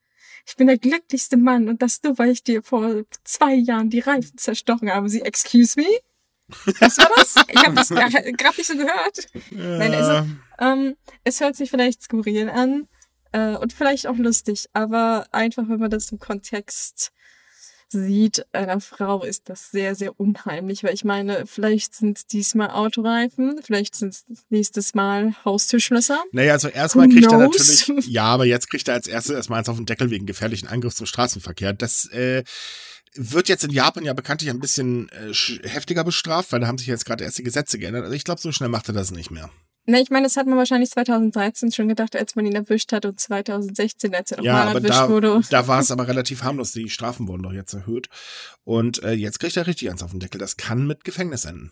[0.47, 4.01] ich bin der glücklichste Mann und das nur, weil ich dir vor zwei Jahren die
[4.01, 5.09] Reifen zerstochen habe.
[5.11, 5.87] Sie, excuse me?
[6.81, 7.35] Was war das?
[7.49, 9.27] Ich habe das gerade nicht so gehört.
[9.51, 10.27] Nein, also-
[10.59, 12.89] Ähm, es hört sich vielleicht skurril an
[13.33, 17.13] äh, und vielleicht auch lustig, aber einfach, wenn man das im Kontext
[17.91, 22.71] sieht, einer Frau ist das sehr, sehr unheimlich, weil ich meine, vielleicht sind es diesmal
[22.71, 26.23] Autoreifen, vielleicht sind es nächstes Mal Haustürschlösser.
[26.33, 27.57] Naja, also erstmal Who kriegt er knows?
[27.59, 30.69] natürlich, ja, aber jetzt kriegt er als erstes erstmal eins auf den Deckel wegen gefährlichen
[30.69, 31.73] Angriffs zum Straßenverkehr.
[31.73, 32.45] Das äh,
[33.15, 35.33] wird jetzt in Japan ja bekanntlich ein bisschen äh,
[35.67, 38.05] heftiger bestraft, weil da haben sich jetzt gerade erst die Gesetze geändert.
[38.05, 39.51] Also ich glaube, so schnell macht er das nicht mehr.
[39.91, 43.07] Na, ich meine, das hat man wahrscheinlich 2013 schon gedacht, als man ihn erwischt hat
[43.07, 45.41] und 2016, als er Ja, nochmal aber erwischt da, wurde.
[45.49, 46.73] da war es aber relativ harmlos.
[46.73, 48.11] Die Strafen wurden doch jetzt erhöht.
[48.65, 50.39] Und äh, jetzt kriegt er richtig eins auf den Deckel.
[50.39, 51.71] Das kann mit Gefängnis enden.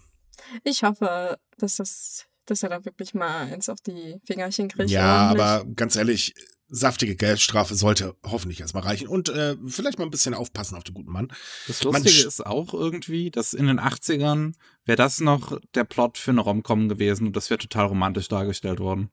[0.65, 4.91] Ich hoffe, dass das, dass er da wirklich mal eins auf die Fingerchen kriegt.
[4.91, 5.43] Ja, ordentlich.
[5.47, 6.35] aber ganz ehrlich,
[6.69, 9.07] saftige Geldstrafe sollte hoffentlich erstmal reichen.
[9.09, 11.29] Und äh, vielleicht mal ein bisschen aufpassen auf den guten Mann.
[11.69, 15.85] Das Man Lustige sch- ist auch irgendwie, dass in den 80ern wäre das noch der
[15.85, 19.11] Plot für eine Romcom gewesen und das wäre total romantisch dargestellt worden.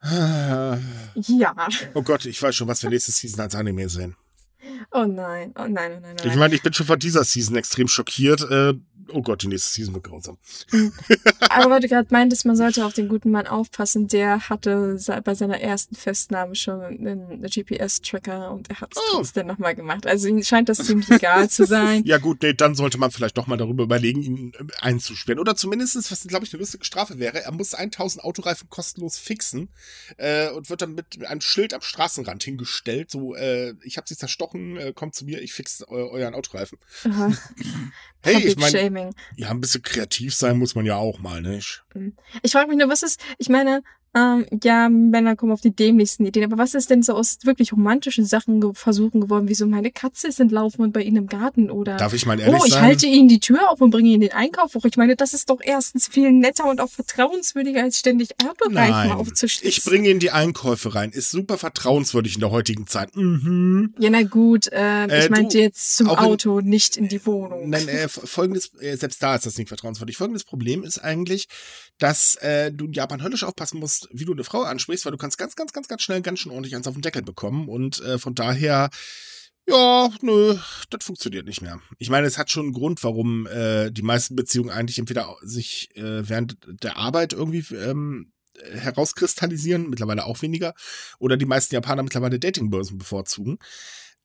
[0.00, 0.76] Ah,
[1.14, 1.54] Ja.
[1.94, 4.16] Oh Gott, ich weiß schon, was wir nächste Season als Anime sehen.
[4.90, 6.38] Oh nein, oh nein, oh nein, oh Ich nein.
[6.38, 8.42] meine, ich bin schon von dieser Season extrem schockiert.
[8.50, 8.74] Äh,
[9.12, 10.36] oh Gott, die nächste Season wird grausam.
[11.48, 15.34] Aber weil du gerade meintest, man sollte auf den guten Mann aufpassen, der hatte bei
[15.34, 19.16] seiner ersten Festnahme schon einen GPS-Tracker und er hat es Oh.
[19.16, 20.06] trotzdem nochmal gemacht.
[20.06, 22.02] Also ihm scheint das ziemlich egal zu sein.
[22.04, 25.38] Ja gut, nee, dann sollte man vielleicht doch mal darüber überlegen, ihn äh, einzusperren.
[25.38, 29.68] Oder zumindestens, was glaube ich eine lustige Strafe wäre, er muss 1000 Autoreifen kostenlos fixen
[30.16, 34.16] äh, und wird dann mit einem Schild am Straßenrand hingestellt, so, äh, ich habe sie
[34.16, 36.78] zerstochen, äh, kommt zu mir, ich fix eu euren Autoreifen.
[37.04, 37.32] Aha.
[38.22, 41.84] Hey, Public ich meine, ja, ein bisschen kreativ sein muss man ja auch mal, nicht?
[42.42, 43.84] Ich frage mich nur, was ist, ich meine,
[44.16, 47.72] ähm, ja, Männer kommen auf die dämlichsten Ideen, aber was ist denn so aus wirklich
[47.72, 51.26] romantischen Sachen ge versuchen geworden, wie so meine Katze ist entlaufen und bei ihnen im
[51.26, 52.82] Garten oder Darf ich mal ehrlich oh, ich sein?
[52.82, 54.84] halte ihnen die Tür auf und bringe ihnen den Einkauf hoch.
[54.86, 58.30] Ich meine, das ist doch erstens viel netter und auch vertrauenswürdiger, als ständig
[58.70, 59.68] Nein, aufzuschließen.
[59.68, 61.10] ich bringe Ihnen die Einkäufe rein.
[61.10, 63.14] Ist super vertrauenswürdig in der heutigen Zeit.
[63.16, 63.94] Mhm.
[63.98, 67.08] Ja, na gut, äh, Äh, ich meinte du, jetzt zum auch in- Auto, nicht in
[67.08, 67.68] die Wohnung.
[67.70, 70.16] Nein, äh, f- folgendes, äh, selbst da ist das nicht vertrauenswürdig.
[70.16, 71.48] Folgendes Problem ist eigentlich,
[71.98, 75.18] dass äh, du in Japan höllisch aufpassen musst, wie du eine Frau ansprichst, weil du
[75.18, 77.68] kannst ganz, ganz, ganz, ganz schnell ganz schön ordentlich eins auf den Deckel bekommen.
[77.68, 78.90] Und äh, von daher,
[79.68, 80.56] ja, nö,
[80.90, 81.80] das funktioniert nicht mehr.
[81.98, 85.94] Ich meine, es hat schon einen Grund, warum äh, die meisten Beziehungen eigentlich entweder sich
[85.96, 88.32] äh, während der Arbeit irgendwie ähm,
[88.72, 90.74] herauskristallisieren, mittlerweile auch weniger,
[91.18, 93.58] oder die meisten Japaner mittlerweile Datingbörsen bevorzugen.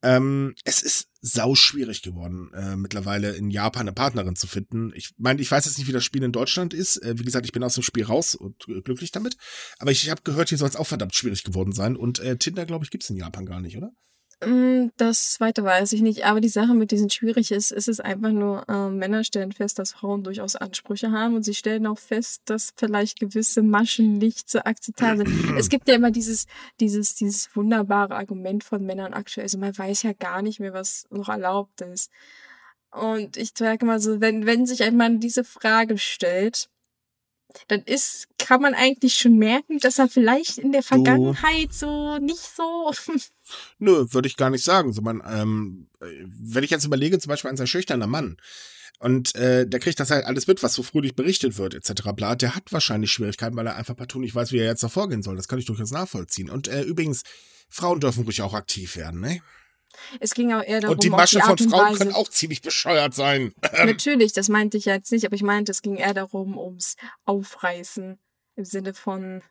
[0.04, 4.92] Ähm, es ist sau schwierig geworden, äh, mittlerweile in Japan eine Partnerin zu finden.
[4.96, 6.98] Ich meine, ich weiß jetzt nicht, wie das Spiel in Deutschland ist.
[6.98, 9.38] Äh, wie gesagt, ich bin aus dem Spiel raus und äh, glücklich damit.
[9.78, 11.96] Aber ich, ich habe gehört, hier soll es auch verdammt schwierig geworden sein.
[11.96, 13.92] Und äh, Tinder, glaube ich, gibt's in Japan gar nicht, oder?
[14.44, 18.00] Mm, Das zweite weiß ich nicht, aber die Sache mit diesen schwierig ist, ist es
[18.00, 22.00] einfach nur, ähm, Männer stellen fest, dass Frauen durchaus Ansprüche haben und sie stellen auch
[22.00, 25.58] fest, dass vielleicht gewisse Maschen nicht so akzeptabel sind.
[25.60, 26.48] es gibt ja immer dieses,
[26.80, 31.06] dieses, dieses wunderbare Argument von Männern aktuell, also man weiß ja gar nicht mehr, was
[31.12, 32.10] noch erlaubt ist.
[32.92, 36.70] Und ich sage mal so, wenn, wenn sich ein Mann diese Frage stellt,
[37.68, 42.40] dann ist, kann man eigentlich schon merken, dass er vielleicht in der Vergangenheit so nicht
[42.56, 42.92] so
[43.80, 44.94] Nö, würde ich gar nicht sagen.
[44.94, 48.38] So man, ähm, äh, wenn ich jetzt überlege, zum Beispiel ein sehr schüchterner Mann
[49.02, 52.12] und äh, der kriegt das halt alles mit, was so fröhlich berichtet wird, etc.
[52.16, 54.90] bla, der hat wahrscheinlich Schwierigkeiten, weil er einfach partout nicht weiß, wie er jetzt da
[54.90, 55.36] vorgehen soll.
[55.36, 56.52] Das kann ich durchaus nachvollziehen.
[56.52, 57.24] Und äh, übrigens,
[57.68, 59.42] Frauen dürfen ruhig auch aktiv werden, ne?
[60.20, 61.98] Es ging auch eher darum, Und die auf Masche von Frauen Weise.
[62.00, 63.54] können auch ziemlich bescheuert sein.
[63.86, 68.20] Natürlich, das meinte ich jetzt nicht, aber ich meinte, es ging eher darum, ums Aufreißen
[68.56, 69.42] im Sinne von,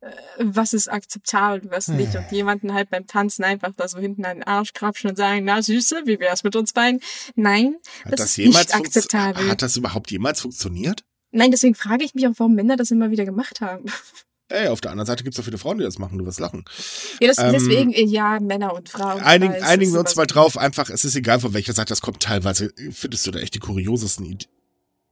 [0.00, 2.14] äh, was ist akzeptabel und was nicht.
[2.14, 2.20] Hm.
[2.24, 5.44] Und jemanden halt beim Tanzen einfach da so hinten an den Arsch krapschen und sagen,
[5.44, 7.00] na Süße, wie wär's mit uns beiden?
[7.34, 9.48] Nein, Hat das, das, ist jemals nicht akzeptabel.
[9.48, 11.04] Hat das überhaupt jemals funktioniert?
[11.30, 13.86] Nein, deswegen frage ich mich auch, warum Männer das immer wieder gemacht haben.
[14.50, 16.64] Ey, auf der anderen Seite gibt's auch viele Frauen, die das machen, du wirst lachen.
[17.20, 19.20] Ja, das, Ähm, deswegen, äh, ja, Männer und Frauen.
[19.20, 22.00] Einigen, weiß, einigen wir uns mal drauf, einfach, es ist egal, von welcher Seite das
[22.00, 24.50] kommt, teilweise findest du da echt die kuriosesten Ideen.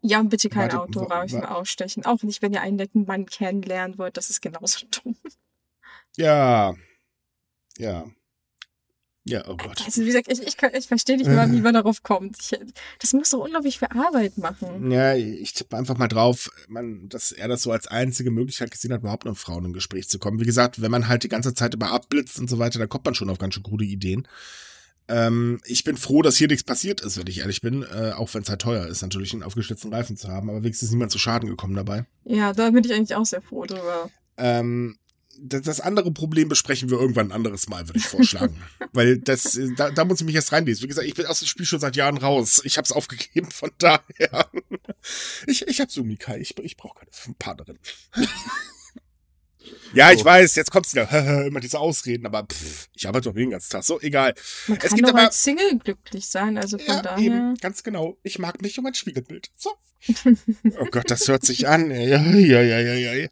[0.03, 2.05] Ja, und bitte kein Auto wa- ausstechen.
[2.07, 5.17] Auch nicht, wenn ihr einen netten Mann kennenlernen wollt, das ist genauso dumm.
[6.17, 6.75] Ja.
[7.79, 8.05] Ja.
[9.29, 9.83] Ja, oh Gott.
[9.85, 12.37] Also wie gesagt, ich, ich, ich verstehe nicht mal, wie man darauf kommt.
[12.41, 12.57] Ich,
[13.01, 14.93] das muss so unglaublich viel Arbeit machen.
[14.93, 18.93] Ja, ich tippe einfach mal drauf, man, dass er das so als einzige Möglichkeit gesehen
[18.93, 20.39] hat, überhaupt mit Frauen in Gespräch zu kommen.
[20.39, 23.05] Wie gesagt, wenn man halt die ganze Zeit über abblitzt und so weiter, dann kommt
[23.05, 24.29] man schon auf ganz schön krude Ideen.
[25.09, 28.33] Ähm, ich bin froh, dass hier nichts passiert ist, wenn ich ehrlich bin, äh, auch
[28.33, 31.11] wenn es halt teuer ist, natürlich einen aufgeschlitzten Reifen zu haben, aber wenigstens ist niemand
[31.11, 32.07] zu Schaden gekommen dabei.
[32.25, 34.09] Ja, da bin ich eigentlich auch sehr froh drüber.
[34.37, 34.99] Ähm,
[35.41, 38.63] das, andere Problem besprechen wir irgendwann ein anderes Mal, würde ich vorschlagen.
[38.93, 40.83] Weil das, äh, da, da muss ich mich erst reinlesen.
[40.85, 42.61] Wie gesagt, ich bin aus dem Spiel schon seit Jahren raus.
[42.65, 44.51] Ich habe es aufgegeben, von daher.
[45.47, 47.79] Ich, ich habe Sumikai, ich, ich brauche keine Partnerin.
[49.95, 50.25] Ja, ich So.
[50.25, 51.45] weiß, jetzt kommt's wieder.
[51.47, 53.83] Immer diese Ausreden, aber pff, ich arbeite doch den ganzen Tag.
[53.83, 54.35] So, egal.
[54.69, 57.19] Man Es kann gibt doch aber- als Single glücklich sein, also von Ja, daher.
[57.19, 58.17] eben, ganz genau.
[58.23, 59.51] Ich mag mich um ein Spiegelbild.
[59.57, 59.71] So.
[60.79, 61.91] Oh Gott, das hört sich an.
[61.91, 63.29] Ja, ja, ja, ja, ja.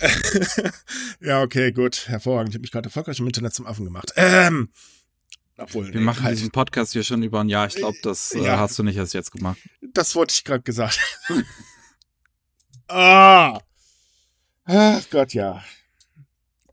[1.20, 2.08] ja, okay, gut.
[2.08, 2.50] Hervorragend.
[2.50, 4.12] Ich habe mich gerade erfolgreich im Internet zum Affen gemacht.
[4.16, 4.70] Ähm.
[5.58, 7.66] Obwohl, Wir nee, machen halt, diesen Podcast hier schon über ein Jahr.
[7.66, 8.58] Ich glaube, das äh, Ja.
[8.58, 9.58] hast du nicht erst jetzt gemacht.
[9.80, 10.98] das wollte ich gerade gesagt.
[12.88, 13.60] ah.
[14.64, 15.62] Ach Gott, ja.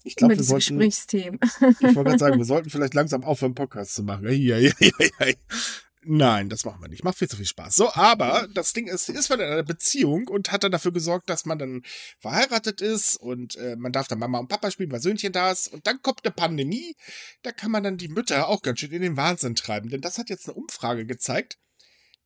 [0.03, 1.39] Ich glaube, wir sollten, Gesprächsthemen.
[1.41, 4.25] ich wollte gerade sagen, wir sollten vielleicht langsam aufhören, Podcast zu machen.
[4.27, 4.71] Ei.
[6.01, 7.03] Nein, das machen wir nicht.
[7.03, 7.75] Macht viel zu viel Spaß.
[7.75, 11.29] So, aber das Ding ist, ist man in einer Beziehung und hat dann dafür gesorgt,
[11.29, 11.81] dass man dann
[12.19, 15.67] verheiratet ist und äh, man darf dann Mama und Papa spielen, weil Söhnchen da ist.
[15.67, 16.95] Und dann kommt eine Pandemie.
[17.41, 19.89] Da kann man dann die Mütter auch ganz schön in den Wahnsinn treiben.
[19.89, 21.57] Denn das hat jetzt eine Umfrage gezeigt.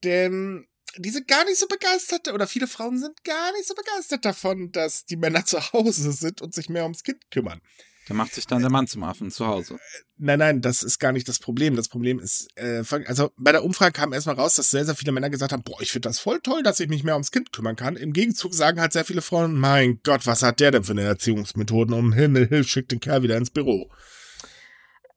[0.03, 0.67] Denn
[0.97, 4.71] die sind gar nicht so begeistert, oder viele Frauen sind gar nicht so begeistert davon,
[4.71, 7.61] dass die Männer zu Hause sind und sich mehr ums Kind kümmern.
[8.07, 9.79] Da macht sich dann der Mann zum Affen zu Hause.
[10.17, 11.75] Nein, nein, das ist gar nicht das Problem.
[11.75, 15.13] Das Problem ist, äh, also bei der Umfrage kam erstmal raus, dass sehr, sehr viele
[15.13, 17.53] Männer gesagt haben, boah, ich finde das voll toll, dass ich mich mehr ums Kind
[17.53, 17.95] kümmern kann.
[17.95, 21.03] Im Gegenzug sagen halt sehr viele Frauen, mein Gott, was hat der denn für eine
[21.03, 21.93] Erziehungsmethoden?
[21.93, 23.89] Um Himmel, hilf, schickt den Kerl wieder ins Büro.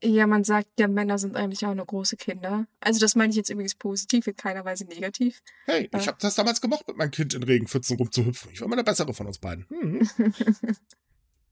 [0.03, 2.67] Ja, man sagt, ja, Männer sind eigentlich auch nur große Kinder.
[2.81, 5.43] Also das meine ich jetzt übrigens positiv, in keiner Weise negativ.
[5.65, 8.51] Hey, ich habe das damals gemocht, mit meinem Kind in Regenpfützen rumzuhüpfen.
[8.53, 9.67] Ich war immer der Bessere von uns beiden.
[9.69, 10.09] Hm.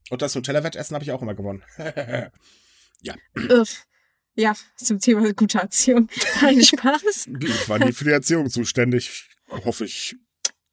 [0.09, 1.63] Und das Nutella-Wettessen habe ich auch immer gewonnen.
[3.49, 3.85] Uff.
[4.37, 6.09] Ja, zum Thema gute Erziehung.
[6.39, 7.29] Kein Spaß.
[7.39, 9.29] ich war nie für die Erziehung zuständig.
[9.49, 10.15] Hoffe ich.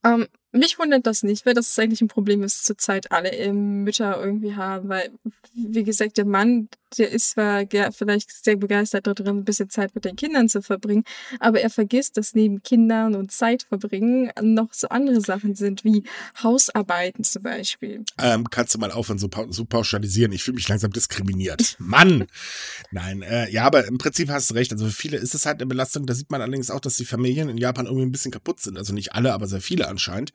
[0.04, 4.54] Ähm, mich wundert das nicht, weil das eigentlich ein Problem ist, zurzeit alle Mütter irgendwie
[4.54, 5.10] haben, weil,
[5.54, 10.04] wie gesagt, der Mann, der ist zwar vielleicht sehr begeistert darin, ein bisschen Zeit mit
[10.04, 11.04] den Kindern zu verbringen,
[11.40, 16.04] aber er vergisst, dass neben Kindern und Zeit verbringen noch so andere Sachen sind, wie
[16.42, 18.04] Hausarbeiten zum Beispiel.
[18.18, 20.32] Ähm, kannst du mal aufhören, so, pau so pauschalisieren?
[20.32, 21.76] Ich fühle mich langsam diskriminiert.
[21.78, 22.26] Mann!
[22.90, 24.72] Nein, äh, ja, aber im Prinzip hast du recht.
[24.72, 26.04] Also für viele ist es halt eine Belastung.
[26.06, 28.76] Da sieht man allerdings auch, dass die Familien in Japan irgendwie ein bisschen kaputt sind.
[28.76, 30.32] Also nicht alle, aber sehr viele anscheinend.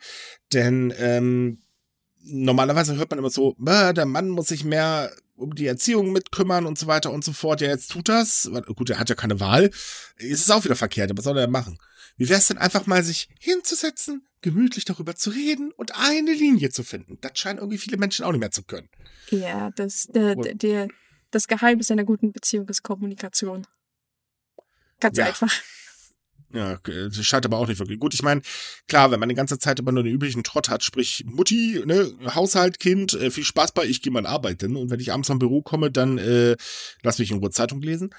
[0.53, 1.61] Denn ähm,
[2.23, 6.65] normalerweise hört man immer so, "Bah, der Mann muss sich mehr um die Erziehung mitkümmern
[6.65, 7.61] und so weiter und so fort.
[7.61, 8.49] Ja, jetzt tut das.
[8.75, 9.65] Gut, er hat ja keine Wahl.
[10.17, 11.77] Ist es auch wieder verkehrt, aber was soll er machen?
[12.17, 16.71] Wie wäre es denn einfach mal, sich hinzusetzen, gemütlich darüber zu reden und eine Linie
[16.71, 17.19] zu finden?
[17.21, 18.89] Das scheinen irgendwie viele Menschen auch nicht mehr zu können.
[19.29, 20.87] Ja, das, der, der,
[21.29, 23.67] das Geheimnis einer guten Beziehung ist Kommunikation.
[24.99, 25.25] Ganz Ja.
[25.25, 25.53] einfach.
[26.53, 27.99] Ja, das scheint aber auch nicht wirklich.
[27.99, 28.41] Gut, ich meine,
[28.87, 32.13] klar, wenn man die ganze Zeit immer nur den üblichen Trott hat, sprich Mutti, ne,
[32.33, 35.39] Haushalt, Kind, äh, viel Spaß bei, ich gehe mal arbeiten und wenn ich abends am
[35.39, 36.55] Büro komme, dann äh,
[37.03, 38.13] lass mich in Ruhe Zeitung lesen.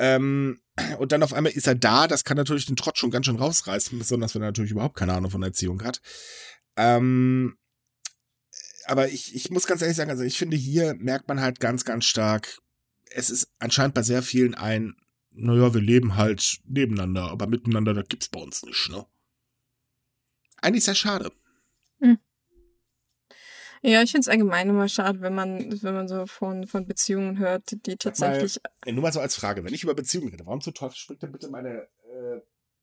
[0.00, 0.60] Ähm,
[0.98, 3.36] und dann auf einmal ist er da, das kann natürlich den Trott schon ganz schön
[3.36, 6.00] rausreißen, besonders wenn er natürlich überhaupt keine Ahnung von Erziehung hat.
[6.76, 7.56] Ähm,
[8.86, 11.84] aber ich, ich muss ganz ehrlich sagen, also ich finde, hier merkt man halt ganz,
[11.84, 12.58] ganz stark,
[13.10, 14.96] es ist anscheinend bei sehr vielen ein,
[15.40, 19.06] naja, wir leben halt nebeneinander, aber miteinander, das gibt's bei uns nicht, ne?
[20.62, 21.32] Eigentlich sehr schade.
[23.82, 27.38] Ja, ich finde es allgemein immer schade, wenn man, wenn man so von, von Beziehungen
[27.38, 28.60] hört, die tatsächlich.
[28.84, 31.22] Ey, nur mal so als Frage, wenn ich über Beziehungen rede, warum zum Teufel springt
[31.22, 32.40] denn bitte meine äh,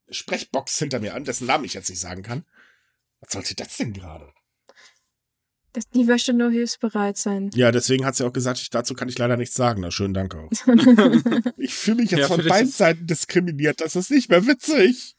[0.09, 2.45] Sprechbox hinter mir an, dessen Namen ich jetzt nicht sagen kann?
[3.19, 4.33] Was sollte das denn gerade?
[5.73, 7.49] Das, die möchte nur hilfsbereit sein.
[7.53, 9.81] Ja, deswegen hat sie auch gesagt, ich, dazu kann ich leider nichts sagen.
[9.81, 10.49] Na, schönen Dank auch.
[11.57, 13.81] Ich fühle mich jetzt Ja, von beiden Seiten diskriminiert.
[13.81, 15.15] Das ist nicht mehr witzig.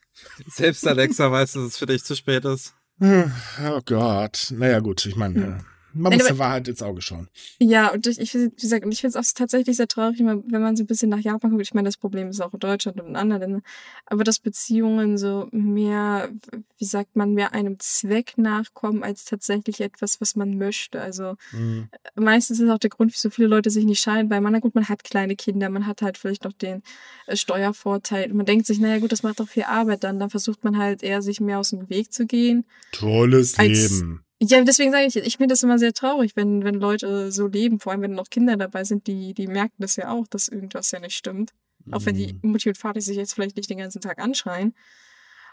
[0.47, 2.73] Selbst Alexa weiß, dass es für dich zu spät ist.
[3.01, 4.51] Oh Gott.
[4.55, 5.53] Naja, gut, ich meine, Hm.
[5.53, 5.57] äh,
[5.93, 7.27] man muss der Wahrheit ins Auge schauen.
[7.59, 10.75] Ja, und ich, wie gesagt, und ich finde es auch tatsächlich sehr traurig, wenn man,
[10.75, 11.63] so ein bisschen nach Japan guckt.
[11.63, 13.61] Ich meine, das Problem ist auch in Deutschland und in anderen Ländern.
[14.05, 16.29] Aber dass Beziehungen so mehr,
[16.77, 21.01] wie sagt man, mehr einem Zweck nachkommen, als tatsächlich etwas, was man möchte.
[21.01, 21.89] Also Hm.
[22.15, 24.75] meistens ist auch der Grund, wieso viele Leute sich nicht scheiden, weil man, na gut,
[24.75, 26.83] man hat kleine Kinder, man hat halt vielleicht noch den
[27.27, 28.31] äh, Steuervorteil.
[28.31, 30.19] Und man denkt sich, naja gut, das macht doch viel Arbeit dann.
[30.19, 32.65] Dann versucht man halt eher, sich mehr aus dem Weg zu gehen.
[32.91, 34.23] Tolles Leben.
[34.41, 37.79] Ja, deswegen sage ich, ich finde das immer sehr traurig, wenn, wenn Leute so leben,
[37.79, 40.91] vor allem wenn noch Kinder dabei sind, die, die merken das ja auch, dass irgendwas
[40.91, 41.51] ja nicht stimmt.
[41.91, 42.39] Auch wenn die Hm.
[42.43, 44.75] Mutti und Vater sich jetzt vielleicht nicht den ganzen Tag anschreien.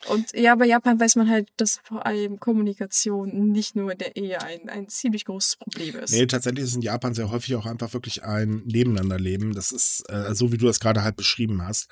[0.08, 4.14] Und ja, bei Japan weiß man halt, dass vor allem Kommunikation nicht nur in der
[4.16, 6.12] Ehe ein, ein ziemlich großes Problem ist.
[6.12, 9.54] Nee, tatsächlich ist in Japan sehr häufig auch einfach wirklich ein Nebeneinanderleben.
[9.54, 11.88] Das ist äh, so, wie du das gerade halt beschrieben hast.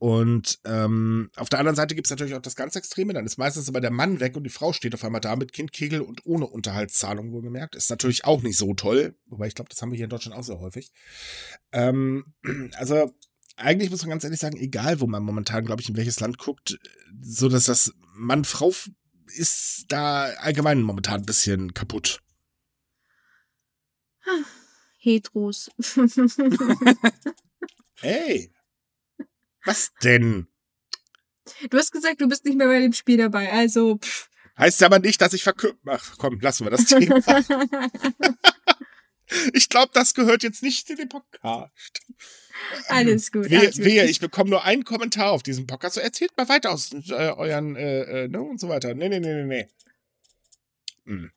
[0.00, 3.12] Und ähm, auf der anderen Seite gibt es natürlich auch das ganz Extreme.
[3.12, 5.52] Dann ist meistens aber der Mann weg und die Frau steht auf einmal da mit
[5.52, 7.76] Kind, Kegel und ohne Unterhaltszahlung wohlgemerkt.
[7.76, 9.14] Ist natürlich auch nicht so toll.
[9.26, 10.90] Wobei ich glaube, das haben wir hier in Deutschland auch sehr häufig.
[11.72, 12.32] Ähm,
[12.78, 13.14] also
[13.58, 16.38] eigentlich muss man ganz ehrlich sagen, egal wo man momentan, glaube ich, in welches Land
[16.38, 16.78] guckt,
[17.20, 18.72] so dass das Mann-Frau
[19.36, 22.22] ist da allgemein momentan ein bisschen kaputt.
[24.96, 25.70] Heteros.
[28.00, 28.50] Ey!
[29.64, 30.46] Was denn?
[31.68, 33.98] du hast gesagt, du bist nicht mehr bei dem Spiel dabei, also.
[33.98, 34.28] Pff.
[34.58, 35.78] Heißt ja aber nicht, dass ich verkürzt.
[35.86, 37.20] Ach komm, lassen wir das Thema.
[39.52, 42.00] Ich glaube, das gehört jetzt nicht in den Podcast.
[42.88, 43.48] alles gut.
[43.48, 43.84] Wehe, alles gut.
[43.84, 45.94] wehe, ich bekomme nur einen Kommentar auf diesem Podcast.
[45.94, 48.94] So, erzählt mal weiter aus äh, euren, äh, äh, ne, und so weiter.
[48.94, 49.68] Nee, nee, nee, nee, nee.
[51.04, 51.30] Hm.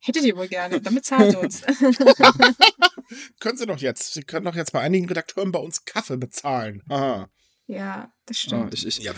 [0.00, 1.62] Hättet ihr wohl gerne, damit zahlt ihr uns.
[3.40, 4.14] Können Sie doch jetzt.
[4.14, 6.82] Sie können doch jetzt bei einigen Redakteuren bei uns Kaffee bezahlen.
[6.88, 7.28] Aha.
[7.68, 8.74] Ja, das Oh, stimmt.
[8.74, 9.12] ich ich, Ja.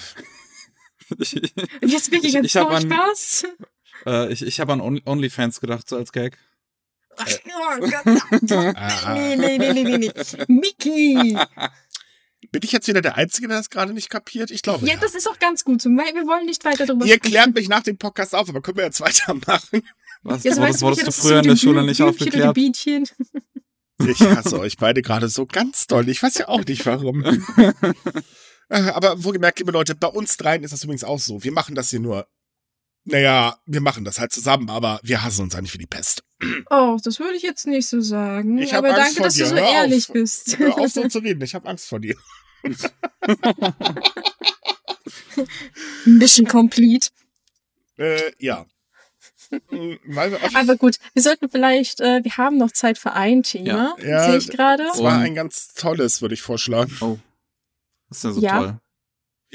[1.19, 1.33] ich,
[1.81, 3.47] jetzt bin ich voll an- Spaß.
[4.07, 6.37] äh, ich, ich habe an Only- OnlyFans gedacht, so als Gag.
[7.17, 7.27] Ach,
[7.81, 8.21] oh Gott.
[8.77, 10.13] Ah, Nee, nee, nee, nee, nee, nee.
[10.49, 11.37] Mickey!
[12.53, 14.51] Bin ich jetzt wieder der Einzige, der das gerade nicht kapiert?
[14.51, 14.87] Ich glaube.
[14.87, 15.91] Ja, das ist auch ganz gut so.
[15.91, 17.31] Wir wollen nicht weiter drüber Ihr sprechen.
[17.33, 19.83] klärt mich nach dem Podcast auf, aber können wir jetzt weitermachen?
[20.23, 22.57] Was, Ja, so wurdest, weißt du, wurdest du früher in so der Schule nicht aufgeklärt?
[24.09, 26.09] Ich hasse euch beide gerade so ganz doll.
[26.09, 27.23] Ich weiß ja auch nicht warum.
[28.73, 31.43] Äh, Aber wohlgemerkt, liebe Leute, bei uns dreien ist das übrigens auch so.
[31.43, 32.29] Wir machen das hier nur.
[33.03, 36.23] Naja, wir machen das halt zusammen, aber wir hassen uns eigentlich wie die Pest.
[36.71, 38.59] Oh, das würde ich jetzt nicht so sagen.
[38.59, 39.43] Ich Aber Angst danke, vor dass dir.
[39.45, 39.75] du so Hör auf.
[39.75, 40.57] ehrlich bist.
[40.59, 42.15] Hör auf so zu reden, ich habe Angst vor dir.
[46.05, 47.09] Mission complete.
[47.99, 48.67] Äh, ja.
[50.55, 54.05] Aber gut, wir sollten vielleicht, äh, wir haben noch Zeit für ein Thema, Ja.
[54.09, 54.85] Ja, sehe ich gerade.
[54.85, 56.97] das war ein ganz tolles, würde ich vorschlagen.
[57.01, 57.19] Oh.
[58.09, 58.59] Das ist ja so Ja.
[58.59, 58.81] toll.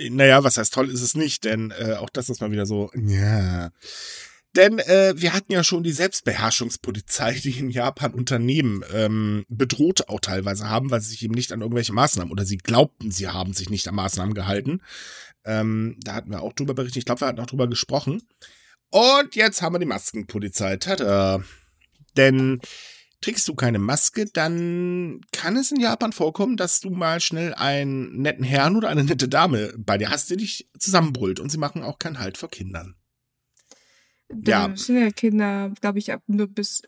[0.09, 2.91] Naja, was heißt toll ist es nicht, denn äh, auch das ist mal wieder so,
[2.95, 3.70] ja.
[4.55, 10.20] Denn äh, wir hatten ja schon die Selbstbeherrschungspolizei, die in Japan Unternehmen ähm, bedroht auch
[10.22, 13.53] teilweise haben, weil sie sich eben nicht an irgendwelche Maßnahmen oder sie glaubten, sie haben
[13.53, 14.82] sich nicht an Maßnahmen gehalten.
[15.43, 16.99] Ähm, da hatten wir auch drüber berichtet.
[16.99, 18.22] Ich glaube, wir hatten auch drüber gesprochen.
[18.96, 20.78] Und jetzt haben wir die Maskenpolizei.
[20.78, 21.43] Tada.
[22.16, 22.62] Denn
[23.20, 28.22] trägst du keine Maske, dann kann es in Japan vorkommen, dass du mal schnell einen
[28.22, 31.41] netten Herrn oder eine nette Dame bei dir hast, die dich zusammenbrüllt.
[31.41, 32.96] Und sie machen auch keinen Halt vor Kindern.
[34.30, 34.70] Ja.
[34.70, 36.82] Das sind ja Kinder, glaube ich, ab nur bis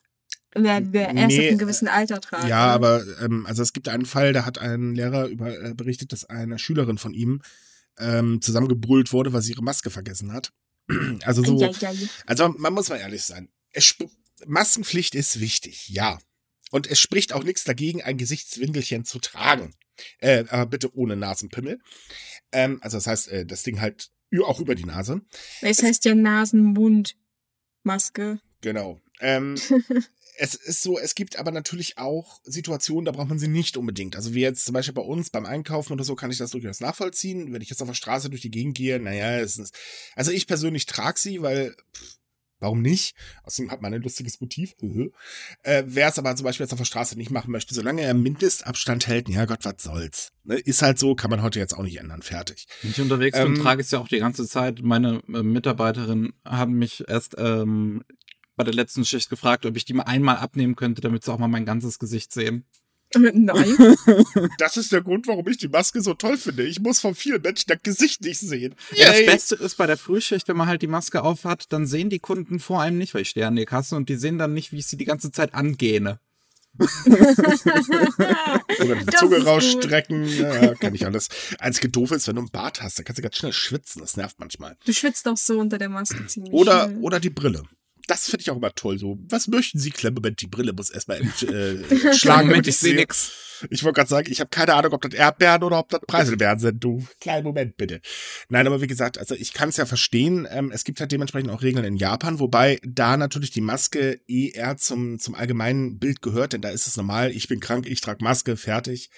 [0.56, 2.48] der erst Nee, ab einem gewissen Alter tragen.
[2.48, 6.14] Ja, aber ähm, also es gibt einen Fall, da hat ein Lehrer über, äh, berichtet,
[6.14, 7.42] dass eine Schülerin von ihm
[8.00, 10.54] ähm, zusammengebrüllt wurde, weil sie ihre Maske vergessen hat.
[11.24, 12.08] Also so, Ja, ja, ja.
[12.26, 13.50] Also man muss mal ehrlich sein.
[13.72, 13.96] Es
[14.46, 16.20] Maskenpflicht ist wichtig, ja.
[16.72, 19.76] Und es spricht auch nichts dagegen, ein Gesichtswindelchen zu tragen.
[20.20, 21.80] Äh, aber bitte ohne Nasenpimmel.
[22.52, 24.12] Ähm, also das heißt, äh, das Ding halt
[24.46, 25.22] auch über die Nase.
[25.62, 28.40] Es heißt ja Nasen-Mund-Maske.
[28.62, 29.02] Genau.
[29.20, 29.56] Ähm,
[30.38, 34.16] es ist so, es gibt aber natürlich auch Situationen, da braucht man sie nicht unbedingt.
[34.16, 36.80] Also wie jetzt zum Beispiel bei uns beim Einkaufen oder so, kann ich das durchaus
[36.80, 37.54] nachvollziehen.
[37.54, 39.76] Wenn ich jetzt auf der Straße durch die Gegend gehe, naja, es ist,
[40.16, 42.18] also ich persönlich trage sie, weil, pff,
[42.60, 43.16] warum nicht?
[43.44, 44.76] Außerdem hat man ein lustiges Motiv.
[45.64, 48.14] äh, Wer es aber zum Beispiel jetzt auf der Straße nicht machen möchte, solange er
[48.14, 50.32] Mindestabstand hält, ja Gott, was soll's.
[50.44, 50.56] Ne?
[50.56, 52.22] Ist halt so, kann man heute jetzt auch nicht ändern.
[52.22, 52.68] Fertig.
[52.82, 54.82] Wenn ich unterwegs ähm, bin, trage ich es ja auch die ganze Zeit.
[54.82, 58.04] Meine äh, Mitarbeiterin haben mich erst ähm,
[58.58, 61.38] bei der letzten Schicht gefragt, ob ich die mal einmal abnehmen könnte, damit sie auch
[61.38, 62.66] mal mein ganzes Gesicht sehen.
[63.16, 63.78] Nein.
[64.58, 66.64] Das ist der Grund, warum ich die Maske so toll finde.
[66.64, 68.76] Ich muss von vielen Menschen das Gesicht nicht sehen.
[68.94, 72.10] Ja, das Beste ist bei der Frühschicht, wenn man halt die Maske aufhat, dann sehen
[72.10, 74.54] die Kunden vor einem nicht, weil ich stehe an der Kasse und die sehen dann
[74.54, 76.20] nicht, wie ich sie die ganze Zeit angehne.
[76.80, 80.28] Oder die Zunge rausstrecken.
[80.28, 81.30] Ja, kann ich alles.
[81.60, 84.02] Einzige doof ist, wenn du einen Bart hast, dann kannst du ganz schnell schwitzen.
[84.02, 84.78] Das nervt manchmal.
[84.86, 86.54] Du schwitzt auch so unter der Maske ziemlich.
[86.54, 87.00] Oder, schnell.
[87.00, 87.64] oder die Brille
[88.08, 88.98] das finde ich auch immer toll.
[88.98, 90.42] So, was möchten Sie, Klemmband?
[90.42, 92.48] Die Brille muss erstmal äh, schlagen.
[92.48, 93.32] Moment, ich sehe nix.
[93.70, 96.60] Ich wollte gerade sagen, ich habe keine Ahnung, ob das Erdbeeren oder ob das Preiselbeeren
[96.60, 96.84] sind.
[96.84, 98.02] Du, kleinen Moment bitte.
[98.50, 100.48] Nein, aber wie gesagt, also ich kann es ja verstehen.
[100.50, 104.78] Ähm, es gibt halt dementsprechend auch Regeln in Japan, wobei da natürlich die Maske eher
[104.78, 108.24] zum, zum allgemeinen Bild gehört, denn da ist es normal, ich bin krank, ich trage
[108.24, 109.10] Maske, fertig.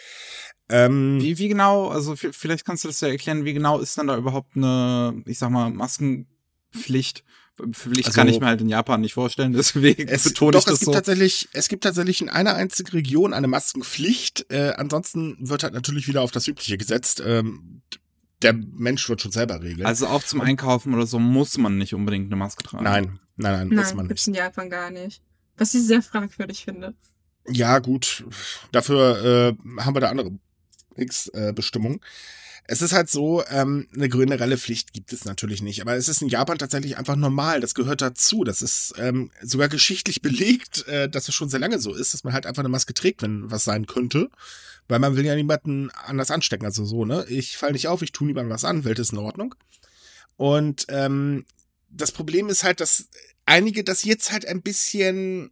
[0.70, 4.08] Ähm, wie, wie genau, also vielleicht kannst du das ja erklären, wie genau ist dann
[4.08, 7.24] da überhaupt eine, ich sag mal, Maskenpflicht?
[7.72, 10.66] Pflicht also, kann ich mir halt in Japan nicht vorstellen, deswegen es, betone doch, ich
[10.66, 10.91] das es gibt so.
[10.93, 14.51] Tatsächlich, es gibt tatsächlich in einer einzigen Region eine Maskenpflicht.
[14.51, 17.22] Äh, ansonsten wird halt natürlich wieder auf das Übliche gesetzt.
[17.26, 17.82] Ähm,
[18.41, 19.86] der Mensch wird schon selber regeln.
[19.86, 22.84] Also auch zum Einkaufen oder so muss man nicht unbedingt eine Maske tragen.
[22.84, 24.28] Nein, nein, nein, muss nein, man nicht.
[24.28, 25.22] in Japan gar nicht.
[25.57, 26.93] Was ich sehr fragwürdig finde.
[27.47, 28.24] Ja, gut.
[28.72, 30.32] Dafür äh, haben wir da andere
[30.95, 31.97] X-Bestimmungen.
[31.97, 32.05] Äh,
[32.72, 36.22] es ist halt so, ähm, eine generelle Pflicht gibt es natürlich nicht, aber es ist
[36.22, 37.61] in Japan tatsächlich einfach normal.
[37.61, 38.43] Das gehört dazu.
[38.43, 42.24] Das ist ähm, sogar geschichtlich belegt, äh, dass es schon sehr lange so ist, dass
[42.24, 44.30] man halt einfach eine Maske trägt, wenn was sein könnte.
[44.88, 46.65] Weil man will ja niemanden anders anstecken.
[46.65, 47.26] Also so, ne?
[47.28, 49.55] Ich fall nicht auf, ich tue niemandem was an, Welt ist in Ordnung.
[50.38, 51.45] Und ähm,
[51.89, 53.07] das Problem ist halt, dass
[53.47, 55.49] einige das jetzt halt ein bisschen,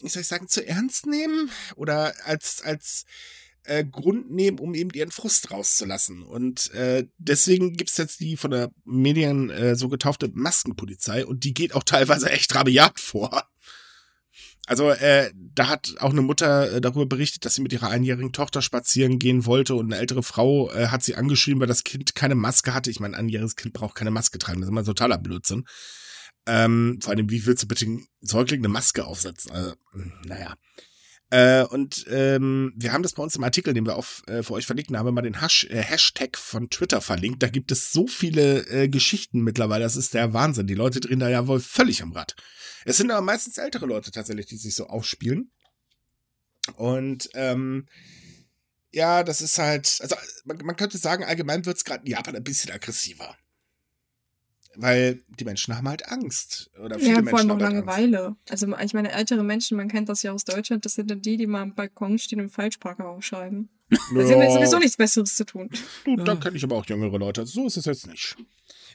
[0.00, 3.06] wie soll ich sagen, zu ernst nehmen oder als, als
[3.66, 6.22] äh, Grund nehmen, um eben ihren Frust rauszulassen.
[6.22, 11.54] Und äh, deswegen gibt's jetzt die von der Medien äh, so getaufte Maskenpolizei und die
[11.54, 13.48] geht auch teilweise echt rabiat vor.
[14.66, 18.32] Also äh, da hat auch eine Mutter äh, darüber berichtet, dass sie mit ihrer einjährigen
[18.32, 22.16] Tochter spazieren gehen wollte und eine ältere Frau äh, hat sie angeschrieben, weil das Kind
[22.16, 22.90] keine Maske hatte.
[22.90, 25.66] Ich mein, ein einjähriges Kind braucht keine Maske tragen, das ist immer totaler Blödsinn.
[26.46, 29.52] Ähm, vor allem, wie willst du bitte einen Säugling eine Maske aufsetzen?
[29.52, 29.74] Also,
[30.24, 30.56] naja.
[31.30, 34.54] Äh, und ähm, wir haben das bei uns im Artikel, den wir auf, äh, für
[34.54, 37.42] euch verlinken haben, mal den Hash, äh, Hashtag von Twitter verlinkt.
[37.42, 39.82] Da gibt es so viele äh, Geschichten mittlerweile.
[39.82, 40.68] Das ist der Wahnsinn.
[40.68, 42.36] Die Leute drehen da ja wohl völlig am Rad.
[42.84, 45.50] Es sind aber meistens ältere Leute tatsächlich, die sich so aufspielen.
[46.76, 47.86] Und ähm,
[48.92, 50.14] ja, das ist halt, also
[50.44, 53.36] man, man könnte sagen, allgemein wird es gerade in Japan ein bisschen aggressiver
[54.76, 56.70] weil die Menschen haben halt Angst.
[56.82, 58.26] Oder viele ja, vor allem auch halt Langeweile.
[58.26, 58.50] Angst.
[58.50, 61.36] Also ich meine, ältere Menschen, man kennt das ja aus Deutschland, das sind dann die,
[61.36, 63.68] die mal am Balkon stehen und Falschparker aufschreiben.
[63.90, 63.98] Ja.
[64.14, 65.70] Da sind wir sowieso nichts Besseres zu tun.
[66.04, 67.46] Du, da kenne ich aber auch jüngere Leute.
[67.46, 68.36] So ist es jetzt nicht.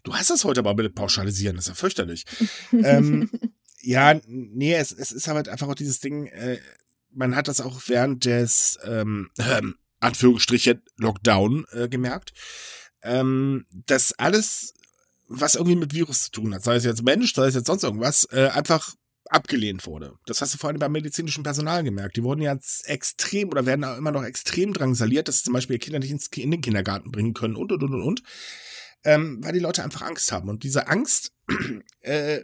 [0.03, 2.25] Du hast das heute aber mit Pauschalisieren, das ist ja fürchterlich.
[2.71, 3.29] ähm,
[3.81, 6.57] ja, nee, es, es ist halt einfach auch dieses Ding, äh,
[7.13, 9.61] man hat das auch während des, ähm, äh,
[9.99, 12.33] Anführungsstriche, Lockdown äh, gemerkt,
[13.03, 14.73] ähm, dass alles
[15.31, 17.83] was irgendwie mit Virus zu tun hat, sei es jetzt Mensch, sei es jetzt sonst
[17.83, 18.95] irgendwas, äh, einfach
[19.29, 20.17] abgelehnt wurde.
[20.25, 22.17] Das hast du vor allem beim medizinischen Personal gemerkt.
[22.17, 25.79] Die wurden jetzt extrem oder werden auch immer noch extrem drangsaliert, dass sie zum Beispiel
[25.79, 28.23] Kinder nicht ins, in den Kindergarten bringen können und, und, und, und, und.
[29.03, 30.49] Ähm, weil die Leute einfach Angst haben.
[30.49, 31.33] Und diese Angst,
[32.01, 32.41] äh,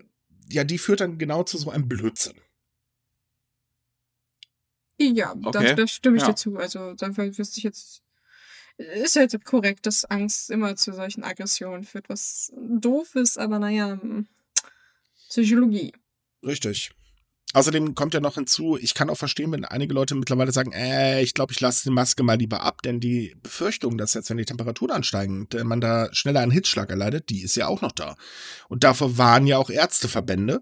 [0.49, 2.39] ja, die führt dann genau zu so einem Blödsinn.
[4.99, 5.75] Ja, okay.
[5.75, 6.29] da, stimme ich ja.
[6.29, 6.57] dazu.
[6.57, 8.01] Also, da wüsste ich jetzt
[8.77, 13.99] ist halt korrekt, dass Angst immer zu solchen Aggressionen führt, was doof ist, aber naja,
[14.01, 14.27] hm,
[15.29, 15.93] Psychologie.
[16.45, 16.91] Richtig.
[17.53, 21.21] Außerdem kommt ja noch hinzu, ich kann auch verstehen, wenn einige Leute mittlerweile sagen, äh,
[21.21, 24.37] ich glaube, ich lasse die Maske mal lieber ab, denn die Befürchtung, dass jetzt, wenn
[24.37, 28.15] die Temperaturen ansteigen, man da schneller einen Hitzschlag erleidet, die ist ja auch noch da.
[28.67, 30.61] Und davor waren ja auch Ärzteverbände.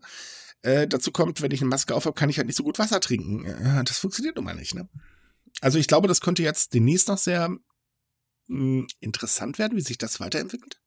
[0.61, 2.99] Äh, dazu kommt, wenn ich eine Maske aufhabe, kann ich halt nicht so gut Wasser
[2.99, 3.45] trinken.
[3.45, 4.87] Äh, das funktioniert nun mal nicht, ne?
[5.61, 7.49] Also ich glaube, das könnte jetzt demnächst noch sehr
[8.47, 10.79] interessant werden, wie sich das weiterentwickelt?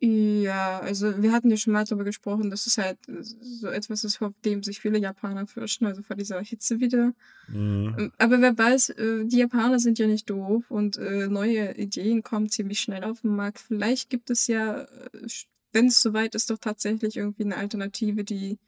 [0.00, 4.16] Ja, also wir hatten ja schon mal darüber gesprochen, dass es halt so etwas ist,
[4.16, 7.14] vor dem sich viele Japaner fürchten, also vor dieser Hitze wieder.
[7.48, 7.94] Mhm.
[7.98, 12.22] Ähm, Aber wer weiß, äh, die Japaner sind ja nicht doof und äh, neue Ideen
[12.22, 13.60] kommen ziemlich schnell auf den Markt.
[13.60, 15.26] Vielleicht gibt es ja, äh,
[15.72, 18.58] wenn es soweit ist, doch tatsächlich irgendwie eine Alternative, die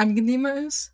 [0.00, 0.92] angenehmer ist.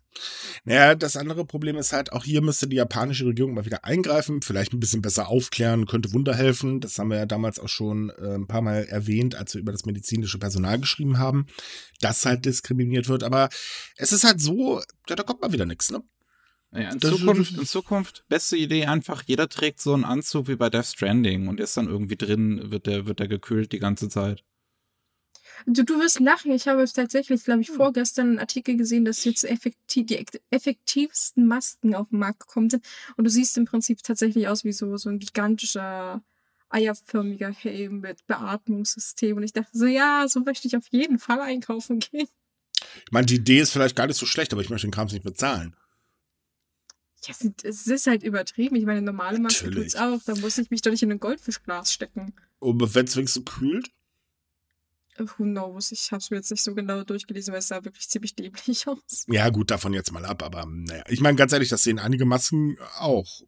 [0.63, 4.41] Naja, das andere Problem ist halt, auch hier müsste die japanische Regierung mal wieder eingreifen,
[4.41, 6.79] vielleicht ein bisschen besser aufklären, könnte Wunder helfen.
[6.81, 9.71] Das haben wir ja damals auch schon äh, ein paar Mal erwähnt, als wir über
[9.71, 11.45] das medizinische Personal geschrieben haben,
[12.01, 13.23] das halt diskriminiert wird.
[13.23, 13.49] Aber
[13.95, 16.01] es ist halt so, ja, da kommt mal wieder nichts, ne?
[16.73, 20.55] Ja, in, Das- Zukunft, in Zukunft, beste Idee einfach, jeder trägt so einen Anzug wie
[20.57, 24.09] bei Death Stranding und ist dann irgendwie drin, wird der, wird der gekühlt die ganze
[24.09, 24.43] Zeit.
[25.65, 26.51] Du, du wirst lachen.
[26.51, 27.61] Ich habe tatsächlich, glaube Hm.
[27.61, 32.69] ich, vorgestern einen Artikel gesehen, dass jetzt effektiv, die effektivsten Masken auf den Markt gekommen
[32.69, 32.85] sind.
[33.15, 36.21] Und du siehst im Prinzip tatsächlich aus wie so, so ein gigantischer,
[36.69, 39.37] eierförmiger Helm mit Beatmungssystem.
[39.37, 42.27] Und ich dachte so, ja, so möchte ich auf jeden Fall einkaufen gehen.
[43.05, 45.11] Ich meine, die Idee ist vielleicht gar nicht so schlecht, aber ich möchte den Krams
[45.13, 45.75] nicht bezahlen.
[47.23, 48.75] Ja, es ist- es halt übertrieben.
[48.75, 50.21] Ich meine, normale Maske tut's auch.
[50.25, 52.33] Da muss ich mich doch nicht in ein Goldfischglas stecken.
[52.59, 53.89] Und wenn es wenigstens kühlt,
[55.19, 55.91] Who knows?
[55.91, 58.87] Ich habe es mir jetzt nicht so genau durchgelesen, weil es sah wirklich ziemlich dämlich
[58.87, 59.25] aus.
[59.27, 61.03] ja gut, davon jetzt mal ab, aber naja.
[61.07, 63.41] Ich meine, ganz ehrlich, das sehen einige Masken auch.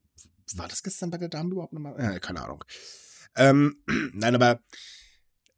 [0.55, 1.95] War das gestern bei der Dame überhaupt nochmal?
[1.99, 2.63] Ja, keine Ahnung.
[3.35, 3.77] Ähm,
[4.13, 4.61] nein, aber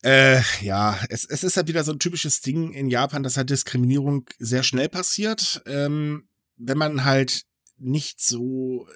[0.04, 3.50] äh, ja, es, es ist halt wieder so ein typisches Ding in Japan, dass halt
[3.50, 5.62] Diskriminierung sehr schnell passiert.
[5.66, 7.46] Ähm, wenn man halt
[7.78, 8.88] nicht so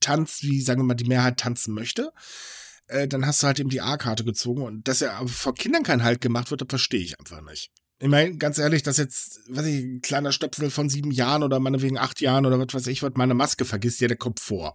[0.00, 2.12] tanzt, wie, sagen wir mal, die Mehrheit tanzen möchte,
[2.92, 4.62] äh, dann hast du halt eben die A-Karte gezogen.
[4.62, 7.70] Und dass ja aber vor Kindern kein Halt gemacht wird, das verstehe ich einfach nicht.
[7.98, 11.60] Ich meine, ganz ehrlich, dass jetzt, weiß ich, ein kleiner Stöpsel von sieben Jahren oder
[11.60, 14.74] meinetwegen acht Jahren oder was weiß ich, was meine Maske vergisst, ja, der kommt vor.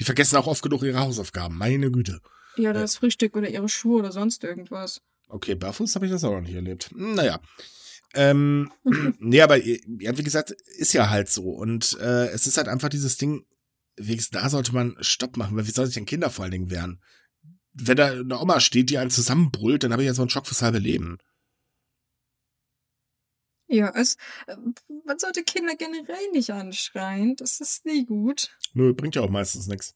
[0.00, 2.20] Die vergessen auch oft genug ihre Hausaufgaben, meine Güte.
[2.56, 5.00] Ja, oder das Frühstück oder ihre Schuhe oder sonst irgendwas.
[5.28, 6.90] Okay, barfuß habe ich das auch noch nicht erlebt.
[6.90, 7.40] Hm, Naja.
[8.14, 8.72] Ähm,
[9.18, 11.50] nee, aber ja, wie gesagt, ist ja halt so.
[11.50, 13.44] Und äh, es ist halt einfach dieses Ding,
[13.96, 16.70] wenigstens da sollte man Stopp machen, weil wie soll sich denn Kinder vor allen Dingen
[16.70, 17.00] wehren?
[17.74, 20.46] Wenn da eine Oma steht, die einen zusammenbrüllt, dann habe ich ja so einen Schock
[20.46, 21.18] fürs halbe Leben.
[23.66, 24.16] Ja, es,
[24.46, 24.56] äh,
[25.04, 27.34] man sollte Kinder generell nicht anschreien.
[27.36, 28.56] Das ist nie gut.
[28.74, 29.94] Nö, bringt ja auch meistens nichts.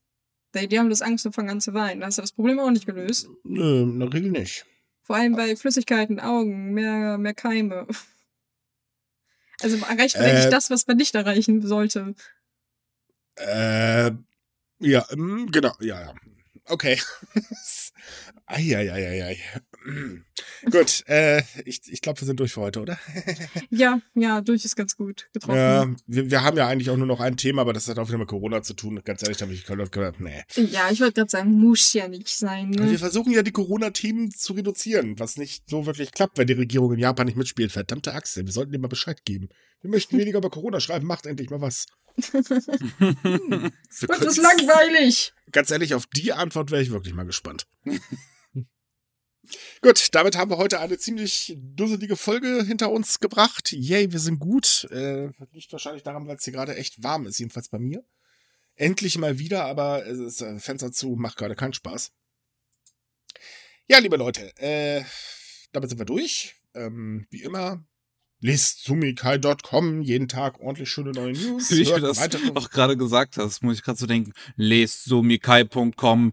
[0.55, 2.01] Die, die haben das Angst und fangen an zu weinen.
[2.01, 3.29] Da hast du das Problem auch nicht gelöst.
[3.45, 4.65] Nö, in der Regel nicht.
[5.03, 7.87] Vor allem bei Flüssigkeiten, Augen, mehr, mehr Keime.
[9.61, 10.31] Also erreicht man Äh.
[10.31, 12.15] eigentlich das, was man nicht erreichen sollte.
[13.35, 14.13] Äh,
[14.79, 16.15] ja, mm, genau, ja, ja.
[16.69, 17.01] Okay.
[18.47, 19.37] Eieieiei.
[20.71, 22.99] Gut, äh, ich, ich glaube, wir sind durch für heute, oder?
[23.71, 25.57] Ja, ja, durch ist ganz gut getroffen.
[25.57, 28.09] Ja, wir, wir haben ja eigentlich auch nur noch ein Thema, aber das hat auch
[28.09, 29.01] wieder mit Corona zu tun.
[29.05, 30.43] Ganz ehrlich, da habe ich gehört, nee.
[30.57, 32.73] Ja, ich wollte gerade sagen, muss ja nicht sein.
[32.75, 32.99] Wir Ne?
[32.99, 36.99] versuchen ja die Corona-Themen zu reduzieren, was nicht so wirklich klappt, wenn die Regierung in
[36.99, 37.73] Japan nicht mitspielt.
[37.73, 39.49] Verdammte Achse, wir sollten dem mal Bescheid geben.
[39.81, 41.87] Wir möchten weniger über Corona schreiben, macht endlich mal was.
[42.19, 45.33] Hm, wir Das ist langweilig.
[45.53, 47.67] Ganz ehrlich, auf die Antwort wäre ich wirklich mal gespannt.
[49.81, 53.73] Gut, damit haben wir heute eine ziemlich dusselige Folge hinter uns gebracht.
[53.73, 54.87] Yay, wir sind gut.
[54.91, 58.05] Äh, liegt wahrscheinlich daran, weil es hier gerade echt warm ist, jedenfalls bei mir.
[58.75, 62.13] Endlich mal wieder, aber es ist äh, Fenster zu, macht gerade keinen Spaß.
[63.87, 65.03] Ja, liebe Leute, äh,
[65.73, 66.57] damit sind wir durch.
[66.75, 67.85] Ähm, wie immer,
[68.41, 71.71] lest sumikai.com, jeden Tag ordentlich schöne neue News.
[71.71, 72.19] Wie du das
[72.55, 76.33] auch gerade gesagt hast, muss ich gerade so denken, lest somikai.com,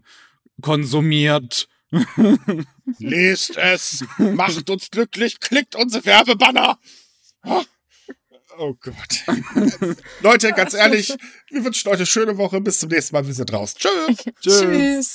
[0.60, 1.68] konsumiert.
[2.98, 6.78] Lest es, macht uns glücklich, klickt unsere Werbebanner.
[7.44, 7.62] Oh,
[8.58, 9.24] oh Gott.
[10.20, 11.14] Leute, ganz ehrlich,
[11.50, 12.60] wir wünschen euch eine schöne Woche.
[12.60, 13.26] Bis zum nächsten Mal.
[13.26, 13.74] Wir sind raus.
[13.74, 14.16] Tschüss.
[14.40, 14.60] Tschüss.
[14.60, 15.14] Tschüss.